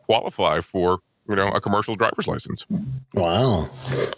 qualified 0.07 0.65
for 0.65 1.01
you 1.29 1.37
know 1.37 1.49
a 1.49 1.61
commercial 1.61 1.95
driver's 1.95 2.29
license. 2.29 2.67
Wow. 3.15 3.69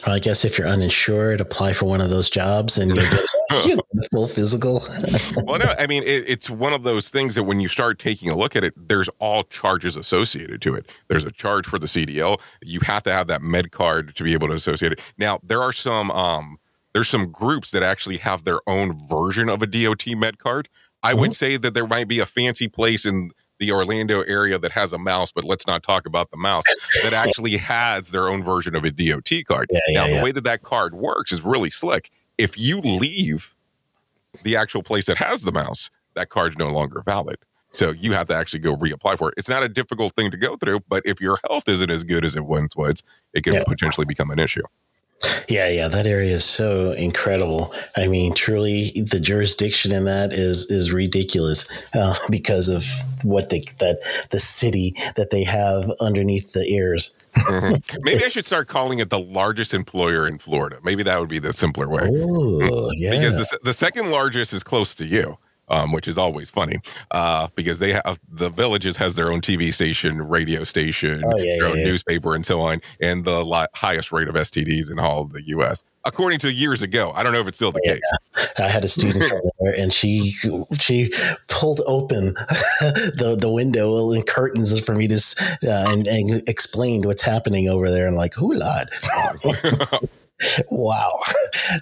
I 0.06 0.18
guess 0.18 0.44
if 0.44 0.58
you're 0.58 0.68
uninsured, 0.68 1.40
apply 1.40 1.72
for 1.72 1.86
one 1.86 2.00
of 2.00 2.10
those 2.10 2.30
jobs 2.30 2.78
and 2.78 2.90
you'll 2.90 3.04
get 3.04 3.20
you 3.66 3.76
know, 3.76 3.82
full 4.10 4.28
physical. 4.28 4.82
well, 5.44 5.58
no, 5.58 5.66
I 5.78 5.86
mean, 5.86 6.02
it, 6.02 6.24
it's 6.28 6.48
one 6.48 6.72
of 6.72 6.82
those 6.82 7.10
things 7.10 7.34
that 7.34 7.44
when 7.44 7.60
you 7.60 7.68
start 7.68 7.98
taking 7.98 8.30
a 8.30 8.36
look 8.36 8.56
at 8.56 8.64
it, 8.64 8.74
there's 8.88 9.08
all 9.18 9.42
charges 9.44 9.96
associated 9.96 10.62
to 10.62 10.74
it. 10.74 10.90
There's 11.08 11.24
a 11.24 11.30
charge 11.30 11.66
for 11.66 11.78
the 11.78 11.86
CDL. 11.86 12.40
You 12.62 12.80
have 12.80 13.02
to 13.04 13.12
have 13.12 13.26
that 13.28 13.42
med 13.42 13.70
card 13.70 14.14
to 14.16 14.24
be 14.24 14.32
able 14.32 14.48
to 14.48 14.54
associate 14.54 14.92
it. 14.92 15.00
Now, 15.18 15.38
there 15.42 15.60
are 15.60 15.72
some 15.72 16.10
um, 16.10 16.58
there's 16.92 17.08
some 17.08 17.30
groups 17.30 17.70
that 17.72 17.82
actually 17.82 18.18
have 18.18 18.44
their 18.44 18.60
own 18.66 18.98
version 19.08 19.48
of 19.48 19.62
a 19.62 19.66
DOT 19.66 20.06
med 20.16 20.38
card. 20.38 20.68
I 21.02 21.12
would 21.12 21.34
say 21.34 21.58
that 21.58 21.74
there 21.74 21.86
might 21.86 22.08
be 22.08 22.20
a 22.20 22.26
fancy 22.26 22.66
place 22.66 23.04
in 23.04 23.30
the 23.58 23.70
Orlando 23.72 24.22
area 24.22 24.58
that 24.58 24.72
has 24.72 24.92
a 24.92 24.98
mouse, 24.98 25.32
but 25.32 25.44
let's 25.44 25.66
not 25.66 25.82
talk 25.82 26.06
about 26.06 26.30
the 26.30 26.36
mouse 26.36 26.64
that 27.02 27.12
actually 27.26 27.56
has 27.56 28.10
their 28.10 28.28
own 28.28 28.42
version 28.42 28.74
of 28.74 28.84
a 28.84 28.90
DOT 28.90 29.30
card. 29.46 29.68
Yeah, 29.70 29.80
yeah, 29.88 30.00
now, 30.00 30.06
the 30.06 30.12
yeah. 30.14 30.24
way 30.24 30.32
that 30.32 30.44
that 30.44 30.62
card 30.62 30.94
works 30.94 31.32
is 31.32 31.42
really 31.42 31.70
slick. 31.70 32.10
If 32.36 32.58
you 32.58 32.80
leave 32.80 33.54
the 34.42 34.56
actual 34.56 34.82
place 34.82 35.06
that 35.06 35.18
has 35.18 35.42
the 35.42 35.52
mouse, 35.52 35.90
that 36.14 36.28
card's 36.28 36.58
no 36.58 36.70
longer 36.70 37.02
valid. 37.04 37.36
So 37.70 37.90
you 37.90 38.12
have 38.12 38.28
to 38.28 38.34
actually 38.34 38.60
go 38.60 38.76
reapply 38.76 39.18
for 39.18 39.30
it. 39.30 39.34
It's 39.36 39.48
not 39.48 39.64
a 39.64 39.68
difficult 39.68 40.14
thing 40.14 40.30
to 40.30 40.36
go 40.36 40.56
through, 40.56 40.80
but 40.88 41.02
if 41.04 41.20
your 41.20 41.38
health 41.48 41.68
isn't 41.68 41.90
as 41.90 42.04
good 42.04 42.24
as 42.24 42.36
it 42.36 42.44
once 42.44 42.76
was, 42.76 43.02
it 43.32 43.42
can 43.42 43.54
yeah. 43.54 43.64
potentially 43.66 44.04
become 44.04 44.30
an 44.30 44.38
issue. 44.38 44.62
Yeah, 45.48 45.68
yeah, 45.68 45.88
that 45.88 46.06
area 46.06 46.34
is 46.34 46.44
so 46.44 46.92
incredible. 46.92 47.72
I 47.96 48.08
mean, 48.08 48.34
truly, 48.34 48.90
the 48.90 49.20
jurisdiction 49.20 49.92
in 49.92 50.04
that 50.04 50.32
is 50.32 50.70
is 50.70 50.92
ridiculous 50.92 51.66
uh, 51.94 52.14
because 52.30 52.68
of 52.68 52.84
what 53.22 53.50
they 53.50 53.60
that 53.78 54.00
the 54.30 54.38
city 54.38 54.94
that 55.16 55.30
they 55.30 55.44
have 55.44 55.84
underneath 56.00 56.52
the 56.52 56.66
ears. 56.66 57.14
mm-hmm. 57.36 57.74
Maybe 58.02 58.24
I 58.24 58.28
should 58.28 58.46
start 58.46 58.68
calling 58.68 58.98
it 58.98 59.10
the 59.10 59.18
largest 59.18 59.74
employer 59.74 60.26
in 60.26 60.38
Florida. 60.38 60.78
Maybe 60.82 61.02
that 61.04 61.18
would 61.18 61.28
be 61.28 61.38
the 61.38 61.52
simpler 61.52 61.88
way. 61.88 62.02
Oh, 62.10 62.90
yeah. 62.96 63.10
Because 63.10 63.36
the, 63.36 63.58
the 63.62 63.72
second 63.72 64.10
largest 64.10 64.52
is 64.52 64.62
close 64.62 64.94
to 64.96 65.04
you 65.04 65.38
um, 65.68 65.92
which 65.92 66.08
is 66.08 66.18
always 66.18 66.50
funny 66.50 66.76
uh, 67.10 67.48
because 67.54 67.78
they 67.78 67.92
have 67.92 68.20
the 68.30 68.50
villages 68.50 68.96
has 68.96 69.16
their 69.16 69.32
own 69.32 69.40
TV 69.40 69.72
station, 69.72 70.26
radio 70.28 70.64
station, 70.64 71.22
oh, 71.24 71.36
yeah, 71.38 71.56
their 71.58 71.70
own 71.70 71.78
yeah, 71.78 71.84
newspaper, 71.86 72.34
and 72.34 72.44
so 72.44 72.60
on, 72.60 72.80
and 73.00 73.24
the 73.24 73.44
li- 73.44 73.66
highest 73.74 74.12
rate 74.12 74.28
of 74.28 74.34
STDs 74.34 74.90
in 74.90 74.98
all 74.98 75.22
of 75.22 75.32
the 75.32 75.42
U.S. 75.48 75.84
According 76.06 76.38
to 76.40 76.52
years 76.52 76.82
ago, 76.82 77.12
I 77.14 77.22
don't 77.22 77.32
know 77.32 77.40
if 77.40 77.48
it's 77.48 77.56
still 77.56 77.72
the 77.72 77.80
yeah. 77.82 77.94
case. 77.94 78.50
I 78.58 78.68
had 78.68 78.84
a 78.84 78.88
student 78.88 79.24
from 79.28 79.40
there, 79.60 79.74
and 79.76 79.92
she 79.92 80.34
she 80.78 81.12
pulled 81.48 81.80
open 81.86 82.34
the 82.80 83.36
the 83.40 83.50
window 83.50 84.12
and 84.12 84.26
curtains 84.26 84.78
for 84.80 84.94
me 84.94 85.08
to 85.08 85.16
uh, 85.16 85.92
and, 85.92 86.06
and 86.06 86.48
explained 86.48 87.06
what's 87.06 87.22
happening 87.22 87.68
over 87.68 87.90
there, 87.90 88.06
and 88.06 88.16
like, 88.16 88.34
oh 88.38 88.52
lord. 88.54 90.08
wow. 90.70 91.10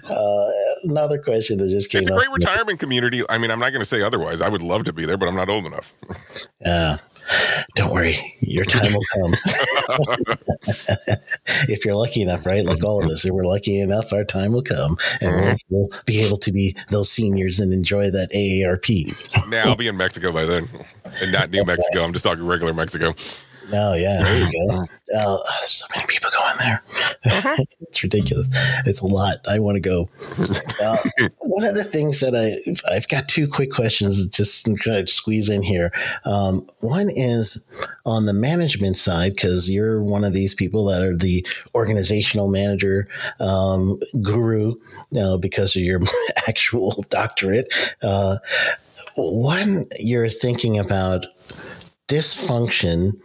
Uh, 0.09 0.49
another 0.83 1.17
question 1.17 1.57
that 1.57 1.69
just 1.69 1.89
came. 1.89 2.01
It's 2.01 2.09
a 2.09 2.13
great 2.13 2.29
retirement 2.31 2.79
community. 2.79 3.23
I 3.29 3.37
mean, 3.37 3.51
I'm 3.51 3.59
not 3.59 3.69
going 3.69 3.81
to 3.81 3.85
say 3.85 4.01
otherwise. 4.01 4.41
I 4.41 4.49
would 4.49 4.61
love 4.61 4.83
to 4.85 4.93
be 4.93 5.05
there, 5.05 5.17
but 5.17 5.27
I'm 5.27 5.35
not 5.35 5.49
old 5.49 5.65
enough. 5.65 5.93
Yeah. 6.61 6.97
Don't 7.75 7.93
worry, 7.93 8.15
your 8.41 8.65
time 8.65 8.91
will 8.91 9.05
come. 9.15 9.33
if 11.69 11.85
you're 11.85 11.95
lucky 11.95 12.21
enough, 12.21 12.45
right? 12.45 12.65
Like 12.65 12.83
all 12.83 13.03
of 13.03 13.09
us, 13.09 13.25
if 13.25 13.31
we're 13.31 13.45
lucky 13.45 13.79
enough, 13.79 14.11
our 14.11 14.23
time 14.23 14.51
will 14.51 14.61
come, 14.61 14.97
and 15.21 15.31
mm-hmm. 15.31 15.55
we'll, 15.69 15.87
we'll, 15.89 16.01
be 16.05 16.21
able 16.23 16.37
to 16.37 16.51
be 16.51 16.75
those 16.89 17.09
seniors 17.09 17.59
and 17.59 17.71
enjoy 17.71 18.11
that 18.11 18.29
AARP. 18.31 19.49
now 19.49 19.63
I'll 19.65 19.75
be 19.75 19.87
in 19.87 19.97
Mexico 19.97 20.31
by 20.31 20.45
then, 20.45 20.67
and 21.05 21.31
not 21.31 21.49
New 21.49 21.63
Mexico. 21.65 22.03
I'm 22.03 22.13
just 22.13 22.25
talking 22.25 22.45
regular 22.45 22.73
Mexico. 22.73 23.13
Oh 23.71 23.93
yeah, 23.93 24.21
there 24.23 24.39
you 24.39 24.69
go. 24.69 24.83
Uh, 25.15 25.37
so 25.61 25.85
many 25.95 26.05
people 26.07 26.29
going 26.37 26.55
there. 26.59 26.83
Uh-huh. 27.25 27.63
it's 27.81 28.03
ridiculous. 28.03 28.49
It's 28.85 29.01
a 29.01 29.05
lot. 29.05 29.37
I 29.47 29.59
want 29.59 29.75
to 29.75 29.79
go. 29.79 30.09
Uh, 30.81 30.97
one 31.39 31.63
of 31.63 31.75
the 31.75 31.83
things 31.83 32.19
that 32.19 32.35
I 32.35 32.93
I've 32.93 33.07
got 33.07 33.27
two 33.27 33.47
quick 33.47 33.71
questions 33.71 34.25
just 34.27 34.65
to 34.65 35.07
squeeze 35.07 35.49
in 35.49 35.61
here. 35.61 35.91
Um, 36.25 36.67
one 36.79 37.09
is 37.09 37.69
on 38.05 38.25
the 38.25 38.33
management 38.33 38.97
side 38.97 39.35
because 39.35 39.69
you're 39.69 40.01
one 40.01 40.23
of 40.23 40.33
these 40.33 40.53
people 40.53 40.85
that 40.85 41.01
are 41.01 41.15
the 41.15 41.45
organizational 41.73 42.49
manager 42.49 43.07
um, 43.39 43.99
guru. 44.21 44.75
You 45.11 45.21
know, 45.21 45.37
because 45.37 45.75
of 45.75 45.83
your 45.83 46.01
actual 46.47 47.05
doctorate. 47.09 47.71
Uh, 48.01 48.37
one, 49.15 49.85
you're 49.99 50.29
thinking 50.29 50.77
about 50.77 51.25
dysfunction 52.07 53.19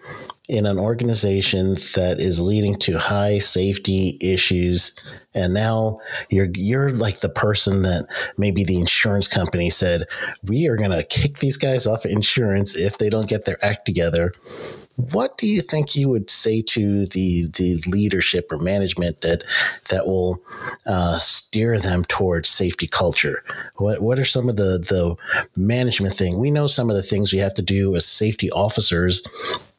in 0.48 0.64
an 0.64 0.78
organization 0.78 1.74
that 1.94 2.16
is 2.18 2.40
leading 2.40 2.74
to 2.78 2.98
high 2.98 3.38
safety 3.38 4.16
issues 4.20 4.94
and 5.34 5.52
now 5.52 6.00
you're 6.30 6.48
you're 6.54 6.90
like 6.90 7.20
the 7.20 7.28
person 7.28 7.82
that 7.82 8.06
maybe 8.38 8.64
the 8.64 8.80
insurance 8.80 9.26
company 9.26 9.68
said 9.68 10.04
we 10.42 10.66
are 10.66 10.76
going 10.76 10.90
to 10.90 11.02
kick 11.04 11.38
these 11.38 11.58
guys 11.58 11.86
off 11.86 12.06
insurance 12.06 12.74
if 12.74 12.96
they 12.96 13.10
don't 13.10 13.28
get 13.28 13.44
their 13.44 13.62
act 13.64 13.84
together 13.84 14.32
what 14.98 15.38
do 15.38 15.46
you 15.46 15.62
think 15.62 15.94
you 15.94 16.08
would 16.08 16.28
say 16.28 16.60
to 16.60 17.06
the 17.06 17.46
the 17.56 17.80
leadership 17.86 18.50
or 18.50 18.58
management 18.58 19.20
that 19.20 19.44
that 19.90 20.08
will 20.08 20.42
uh, 20.88 21.18
steer 21.18 21.78
them 21.78 22.04
towards 22.06 22.48
safety 22.48 22.88
culture? 22.88 23.44
What 23.76 24.02
what 24.02 24.18
are 24.18 24.24
some 24.24 24.48
of 24.48 24.56
the 24.56 24.78
the 24.78 25.14
management 25.56 26.16
thing? 26.16 26.36
We 26.36 26.50
know 26.50 26.66
some 26.66 26.90
of 26.90 26.96
the 26.96 27.04
things 27.04 27.32
we 27.32 27.38
have 27.38 27.54
to 27.54 27.62
do 27.62 27.94
as 27.94 28.06
safety 28.06 28.50
officers 28.50 29.22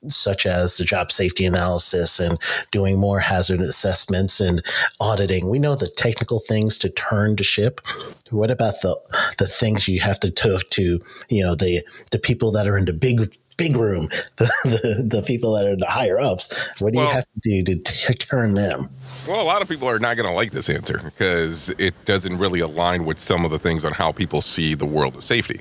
such 0.07 0.45
as 0.45 0.75
the 0.75 0.83
job 0.83 1.11
safety 1.11 1.45
analysis 1.45 2.19
and 2.19 2.37
doing 2.71 2.99
more 2.99 3.19
hazard 3.19 3.59
assessments 3.61 4.39
and 4.39 4.63
auditing. 4.99 5.49
We 5.49 5.59
know 5.59 5.75
the 5.75 5.89
technical 5.89 6.39
things 6.39 6.77
to 6.79 6.89
turn 6.89 7.35
to 7.35 7.43
ship. 7.43 7.81
What 8.29 8.51
about 8.51 8.81
the 8.81 8.97
the 9.37 9.47
things 9.47 9.87
you 9.87 9.99
have 9.99 10.19
to 10.21 10.31
talk 10.31 10.65
to 10.71 10.99
you 11.29 11.43
know 11.43 11.55
the 11.55 11.83
the 12.11 12.19
people 12.19 12.51
that 12.53 12.67
are 12.67 12.77
in 12.77 12.85
the 12.85 12.93
big 12.93 13.33
big 13.57 13.75
room, 13.75 14.07
the, 14.37 14.49
the, 14.63 15.17
the 15.17 15.23
people 15.23 15.53
that 15.57 15.67
are 15.67 15.75
the 15.75 15.85
higher 15.87 16.19
ups? 16.19 16.69
What 16.79 16.93
do 16.93 16.99
well, 16.99 17.07
you 17.07 17.13
have 17.13 17.25
to 17.25 17.39
do 17.41 17.63
to 17.63 17.75
t- 17.83 18.13
turn 18.13 18.55
them? 18.55 18.87
Well, 19.27 19.41
a 19.41 19.43
lot 19.43 19.61
of 19.61 19.67
people 19.67 19.89
are 19.89 19.99
not 19.99 20.15
going 20.15 20.29
to 20.29 20.33
like 20.33 20.51
this 20.51 20.69
answer 20.69 21.01
because 21.03 21.69
it 21.77 21.93
doesn't 22.05 22.37
really 22.37 22.61
align 22.61 23.03
with 23.03 23.19
some 23.19 23.43
of 23.43 23.51
the 23.51 23.59
things 23.59 23.83
on 23.83 23.91
how 23.91 24.13
people 24.13 24.41
see 24.41 24.75
the 24.75 24.85
world 24.85 25.15
of 25.15 25.25
safety. 25.25 25.59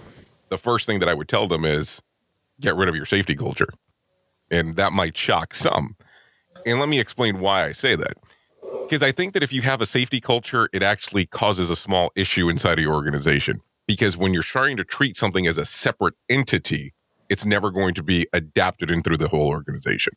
The 0.48 0.58
first 0.58 0.86
thing 0.86 1.00
that 1.00 1.08
I 1.08 1.14
would 1.14 1.28
tell 1.28 1.48
them 1.48 1.64
is 1.64 2.00
get 2.60 2.76
rid 2.76 2.88
of 2.88 2.94
your 2.94 3.04
safety 3.04 3.34
culture 3.34 3.68
and 4.50 4.76
that 4.76 4.92
might 4.92 5.16
shock 5.16 5.54
some. 5.54 5.96
And 6.66 6.78
let 6.80 6.88
me 6.88 7.00
explain 7.00 7.40
why 7.40 7.64
I 7.64 7.72
say 7.72 7.96
that. 7.96 8.14
Because 8.82 9.02
I 9.02 9.12
think 9.12 9.34
that 9.34 9.42
if 9.42 9.52
you 9.52 9.62
have 9.62 9.80
a 9.80 9.86
safety 9.86 10.20
culture, 10.20 10.68
it 10.72 10.82
actually 10.82 11.26
causes 11.26 11.70
a 11.70 11.76
small 11.76 12.10
issue 12.16 12.48
inside 12.48 12.78
of 12.78 12.84
your 12.84 12.94
organization. 12.94 13.60
Because 13.86 14.16
when 14.16 14.34
you're 14.34 14.42
starting 14.42 14.76
to 14.76 14.84
treat 14.84 15.16
something 15.16 15.46
as 15.46 15.56
a 15.56 15.64
separate 15.64 16.14
entity, 16.28 16.92
it's 17.28 17.44
never 17.44 17.70
going 17.70 17.94
to 17.94 18.02
be 18.02 18.26
adapted 18.32 18.90
in 18.90 19.02
through 19.02 19.16
the 19.18 19.28
whole 19.28 19.48
organization. 19.48 20.12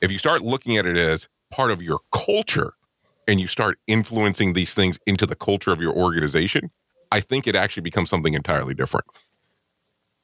If 0.00 0.12
you 0.12 0.18
start 0.18 0.42
looking 0.42 0.76
at 0.76 0.86
it 0.86 0.96
as 0.96 1.28
part 1.50 1.70
of 1.70 1.82
your 1.82 2.00
culture 2.12 2.72
and 3.28 3.40
you 3.40 3.46
start 3.46 3.78
influencing 3.86 4.52
these 4.52 4.74
things 4.74 4.98
into 5.06 5.26
the 5.26 5.36
culture 5.36 5.72
of 5.72 5.80
your 5.80 5.94
organization, 5.94 6.70
I 7.12 7.20
think 7.20 7.46
it 7.46 7.54
actually 7.54 7.82
becomes 7.82 8.10
something 8.10 8.34
entirely 8.34 8.74
different. 8.74 9.06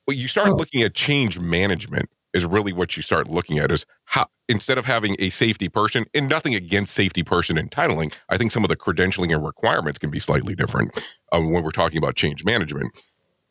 But 0.07 0.17
you 0.17 0.29
start 0.29 0.51
oh. 0.51 0.57
looking 0.57 0.83
at 0.83 0.95
change 0.95 1.39
management 1.39 2.11
is 2.35 2.45
really 2.45 2.73
what 2.73 2.97
you 2.97 3.03
start 3.03 3.29
looking 3.29 3.59
at 3.59 3.71
is 3.71 3.85
how 4.07 4.27
instead 4.49 4.79
of 4.79 4.85
having 4.85 5.17
a 5.19 5.31
safety 5.31 5.69
person 5.69 6.05
and 6.15 6.29
nothing 6.29 6.55
against 6.55 6.95
safety 6.95 7.23
person 7.23 7.59
entitling 7.59 8.11
i 8.29 8.37
think 8.37 8.53
some 8.53 8.63
of 8.63 8.69
the 8.69 8.77
credentialing 8.77 9.33
and 9.33 9.45
requirements 9.45 9.99
can 9.99 10.11
be 10.11 10.19
slightly 10.19 10.55
different 10.55 10.99
um, 11.33 11.53
when 11.53 11.63
we're 11.63 11.71
talking 11.71 11.99
about 11.99 12.15
change 12.15 12.45
management 12.45 13.05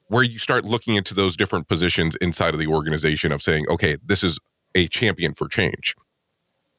where 0.07 0.23
you 0.23 0.39
start 0.39 0.65
looking 0.65 0.95
into 0.95 1.13
those 1.13 1.37
different 1.37 1.67
positions 1.67 2.15
inside 2.17 2.53
of 2.53 2.59
the 2.59 2.67
organization 2.67 3.31
of 3.31 3.41
saying 3.41 3.65
okay 3.69 3.97
this 4.03 4.23
is 4.23 4.39
a 4.75 4.87
champion 4.87 5.33
for 5.33 5.47
change. 5.47 5.95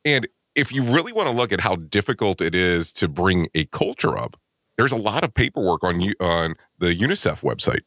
And 0.04 0.26
if 0.54 0.72
you 0.72 0.82
really 0.82 1.12
want 1.12 1.28
to 1.28 1.34
look 1.34 1.52
at 1.52 1.60
how 1.60 1.76
difficult 1.76 2.40
it 2.40 2.54
is 2.54 2.92
to 2.92 3.08
bring 3.08 3.48
a 3.54 3.64
culture 3.66 4.16
up 4.16 4.36
there's 4.78 4.92
a 4.92 4.96
lot 4.96 5.22
of 5.22 5.34
paperwork 5.34 5.84
on 5.84 6.00
you 6.00 6.14
on 6.18 6.54
the 6.78 6.94
unicef 6.96 7.42
website 7.42 7.82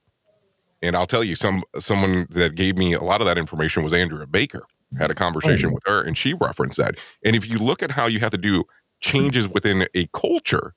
and 0.85 0.95
I'll 0.95 1.05
tell 1.05 1.23
you, 1.23 1.35
some 1.35 1.63
someone 1.79 2.27
that 2.29 2.55
gave 2.55 2.77
me 2.77 2.93
a 2.93 3.03
lot 3.03 3.21
of 3.21 3.27
that 3.27 3.37
information 3.37 3.83
was 3.83 3.93
Andrea 3.93 4.27
Baker. 4.27 4.65
Had 4.97 5.11
a 5.11 5.15
conversation 5.15 5.71
oh. 5.71 5.73
with 5.73 5.83
her, 5.85 6.01
and 6.01 6.17
she 6.17 6.33
referenced 6.33 6.77
that. 6.77 6.95
And 7.23 7.35
if 7.35 7.49
you 7.49 7.57
look 7.57 7.81
at 7.83 7.91
how 7.91 8.05
you 8.05 8.19
have 8.19 8.31
to 8.31 8.37
do 8.37 8.63
changes 9.01 9.47
within 9.47 9.87
a 9.93 10.07
culture, 10.13 10.73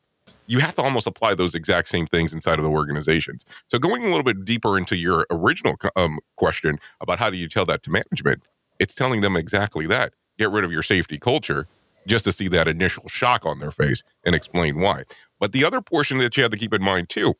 you 0.46 0.58
have 0.60 0.74
to 0.76 0.82
almost 0.82 1.06
apply 1.06 1.34
those 1.34 1.54
exact 1.54 1.88
same 1.88 2.06
things 2.06 2.32
inside 2.32 2.58
of 2.58 2.64
the 2.64 2.70
organizations. 2.70 3.44
So 3.68 3.78
going 3.78 4.02
a 4.02 4.08
little 4.08 4.24
bit 4.24 4.44
deeper 4.44 4.78
into 4.78 4.96
your 4.96 5.26
original 5.30 5.76
um, 5.94 6.18
question 6.36 6.78
about 7.00 7.18
how 7.18 7.30
do 7.30 7.36
you 7.36 7.48
tell 7.48 7.66
that 7.66 7.82
to 7.84 7.90
management, 7.90 8.42
it's 8.78 8.94
telling 8.94 9.20
them 9.20 9.36
exactly 9.36 9.86
that. 9.86 10.14
Get 10.38 10.50
rid 10.50 10.64
of 10.64 10.72
your 10.72 10.82
safety 10.82 11.18
culture 11.18 11.66
just 12.06 12.24
to 12.24 12.32
see 12.32 12.48
that 12.48 12.66
initial 12.66 13.06
shock 13.08 13.44
on 13.44 13.58
their 13.58 13.70
face 13.70 14.02
and 14.24 14.34
explain 14.34 14.80
why. 14.80 15.02
But 15.38 15.52
the 15.52 15.64
other 15.64 15.82
portion 15.82 16.18
that 16.18 16.36
you 16.36 16.42
have 16.42 16.52
to 16.52 16.58
keep 16.58 16.72
in 16.72 16.82
mind 16.82 17.10
too 17.10 17.34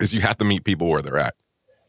is 0.00 0.12
you 0.12 0.20
have 0.20 0.36
to 0.38 0.44
meet 0.44 0.64
people 0.64 0.88
where 0.88 1.00
they're 1.00 1.18
at 1.18 1.34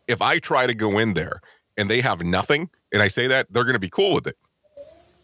if 0.08 0.22
I 0.22 0.40
try 0.40 0.68
to 0.68 0.74
go 0.74 1.00
in 1.00 1.14
there 1.14 1.42
and 1.78 1.90
they 1.90 2.02
have 2.02 2.24
nothing, 2.24 2.70
and 2.92 3.02
I 3.02 3.08
say 3.08 3.28
that, 3.28 3.48
they're 3.50 3.64
going 3.64 3.74
to 3.74 3.80
be 3.80 3.90
cool 3.90 4.14
with 4.14 4.28
it. 4.28 4.38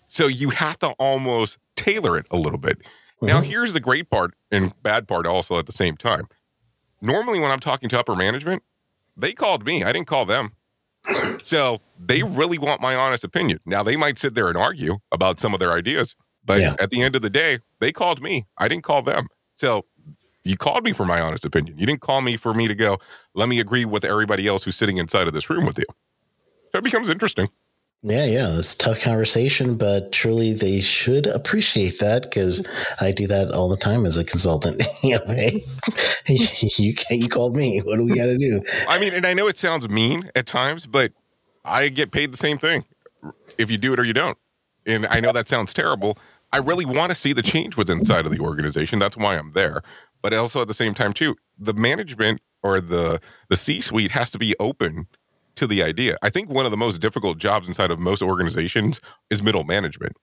So 0.07 0.27
you 0.27 0.49
have 0.49 0.79
to 0.79 0.89
almost 0.99 1.57
tailor 1.75 2.17
it 2.17 2.25
a 2.31 2.37
little 2.37 2.57
bit. 2.57 2.79
Mm-hmm. 2.79 3.27
Now, 3.27 3.41
here's 3.41 3.73
the 3.73 3.79
great 3.79 4.09
part 4.09 4.33
and 4.51 4.73
bad 4.81 5.07
part 5.07 5.27
also 5.27 5.59
at 5.59 5.65
the 5.65 5.71
same 5.71 5.95
time. 5.97 6.27
Normally, 7.01 7.39
when 7.39 7.51
I'm 7.51 7.59
talking 7.59 7.89
to 7.89 7.99
upper 7.99 8.15
management, 8.15 8.63
they 9.15 9.33
called 9.33 9.65
me, 9.65 9.83
I 9.83 9.91
didn't 9.91 10.07
call 10.07 10.25
them. 10.25 10.53
So 11.43 11.79
they 11.97 12.23
really 12.23 12.57
want 12.57 12.81
my 12.81 12.95
honest 12.95 13.23
opinion. 13.23 13.59
Now, 13.65 13.83
they 13.83 13.95
might 13.95 14.19
sit 14.19 14.35
there 14.35 14.47
and 14.47 14.57
argue 14.57 14.97
about 15.11 15.39
some 15.39 15.53
of 15.53 15.59
their 15.59 15.71
ideas, 15.71 16.15
but 16.43 16.59
yeah. 16.59 16.75
at 16.79 16.89
the 16.89 17.01
end 17.01 17.15
of 17.15 17.21
the 17.21 17.29
day, 17.29 17.59
they 17.79 17.91
called 17.91 18.21
me, 18.21 18.45
I 18.57 18.67
didn't 18.67 18.83
call 18.83 19.01
them. 19.01 19.27
So 19.53 19.85
you 20.43 20.57
called 20.57 20.83
me 20.83 20.93
for 20.93 21.05
my 21.05 21.19
honest 21.19 21.45
opinion. 21.45 21.77
You 21.77 21.85
didn't 21.85 22.01
call 22.01 22.21
me 22.21 22.37
for 22.37 22.53
me 22.53 22.67
to 22.67 22.75
go, 22.75 22.97
let 23.33 23.49
me 23.49 23.59
agree 23.59 23.85
with 23.85 24.05
everybody 24.05 24.47
else 24.47 24.63
who's 24.63 24.77
sitting 24.77 24.97
inside 24.97 25.27
of 25.27 25.33
this 25.33 25.49
room 25.49 25.65
with 25.65 25.77
you. 25.77 25.85
So 26.71 26.77
it 26.79 26.83
becomes 26.83 27.09
interesting. 27.09 27.49
Yeah, 28.01 28.25
yeah, 28.25 28.57
it's 28.57 28.75
tough 28.75 29.01
conversation, 29.01 29.75
but 29.75 30.13
truly 30.13 30.53
they 30.53 30.79
should 30.79 31.27
appreciate 31.27 31.99
that 31.99 32.23
because 32.23 32.65
I 33.01 33.11
do 33.11 33.27
that 33.27 33.51
all 33.51 33.67
the 33.67 33.75
time 33.75 34.05
as 34.05 34.15
a 34.15 34.23
consultant. 34.23 34.81
you 35.03 35.17
know, 35.17 35.25
hey, 35.25 35.65
you 36.27 36.93
you 37.09 37.27
called 37.27 37.57
me. 37.57 37.79
What 37.79 37.97
do 37.97 38.05
we 38.05 38.15
got 38.15 38.27
to 38.27 38.37
do? 38.37 38.61
I 38.87 39.01
mean, 39.01 39.13
and 39.13 39.25
I 39.25 39.33
know 39.33 39.47
it 39.47 39.57
sounds 39.57 39.89
mean 39.89 40.31
at 40.33 40.45
times, 40.45 40.87
but 40.87 41.11
I 41.65 41.89
get 41.89 42.11
paid 42.11 42.31
the 42.31 42.37
same 42.37 42.57
thing 42.57 42.85
if 43.57 43.69
you 43.69 43.77
do 43.77 43.91
it 43.91 43.99
or 43.99 44.05
you 44.05 44.13
don't. 44.13 44.37
And 44.85 45.05
I 45.07 45.19
know 45.19 45.33
that 45.33 45.49
sounds 45.49 45.73
terrible. 45.73 46.17
I 46.53 46.59
really 46.59 46.85
want 46.85 47.09
to 47.09 47.15
see 47.15 47.33
the 47.33 47.43
change 47.43 47.75
within 47.75 47.99
inside 47.99 48.25
of 48.25 48.31
the 48.31 48.39
organization. 48.39 48.97
That's 48.97 49.17
why 49.17 49.37
I'm 49.37 49.51
there. 49.51 49.81
But 50.21 50.33
also 50.33 50.61
at 50.61 50.67
the 50.67 50.73
same 50.73 50.93
time, 50.93 51.13
too, 51.13 51.35
the 51.57 51.73
management 51.73 52.41
or 52.61 52.81
the 52.81 53.21
the 53.49 53.55
C-suite 53.55 54.11
has 54.11 54.31
to 54.31 54.37
be 54.37 54.55
open 54.59 55.07
to 55.55 55.67
the 55.67 55.83
idea. 55.83 56.17
I 56.21 56.29
think 56.29 56.49
one 56.49 56.65
of 56.65 56.71
the 56.71 56.77
most 56.77 56.99
difficult 56.99 57.37
jobs 57.37 57.67
inside 57.67 57.91
of 57.91 57.99
most 57.99 58.21
organizations 58.21 59.01
is 59.29 59.41
middle 59.41 59.63
management. 59.63 60.13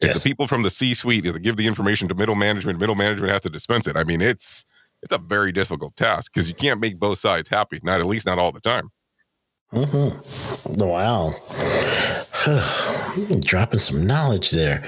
It's 0.00 0.14
yes. 0.14 0.22
the 0.22 0.30
people 0.30 0.46
from 0.48 0.62
the 0.62 0.70
C-suite 0.70 1.24
that 1.24 1.38
give 1.40 1.56
the 1.56 1.66
information 1.66 2.08
to 2.08 2.14
middle 2.14 2.34
management. 2.34 2.80
Middle 2.80 2.96
management 2.96 3.32
has 3.32 3.42
to 3.42 3.50
dispense 3.50 3.86
it. 3.86 3.96
I 3.96 4.04
mean, 4.04 4.20
it's 4.20 4.64
it's 5.02 5.12
a 5.12 5.18
very 5.18 5.52
difficult 5.52 5.96
task 5.96 6.32
because 6.32 6.48
you 6.48 6.54
can't 6.54 6.80
make 6.80 6.98
both 6.98 7.18
sides 7.18 7.48
happy. 7.48 7.80
Not 7.82 8.00
at 8.00 8.06
least 8.06 8.26
not 8.26 8.38
all 8.38 8.52
the 8.52 8.60
time. 8.60 8.90
Mm-hmm. 9.72 10.84
Wow. 10.86 11.34
Dropping 13.40 13.80
some 13.80 14.06
knowledge 14.06 14.50
there. 14.50 14.82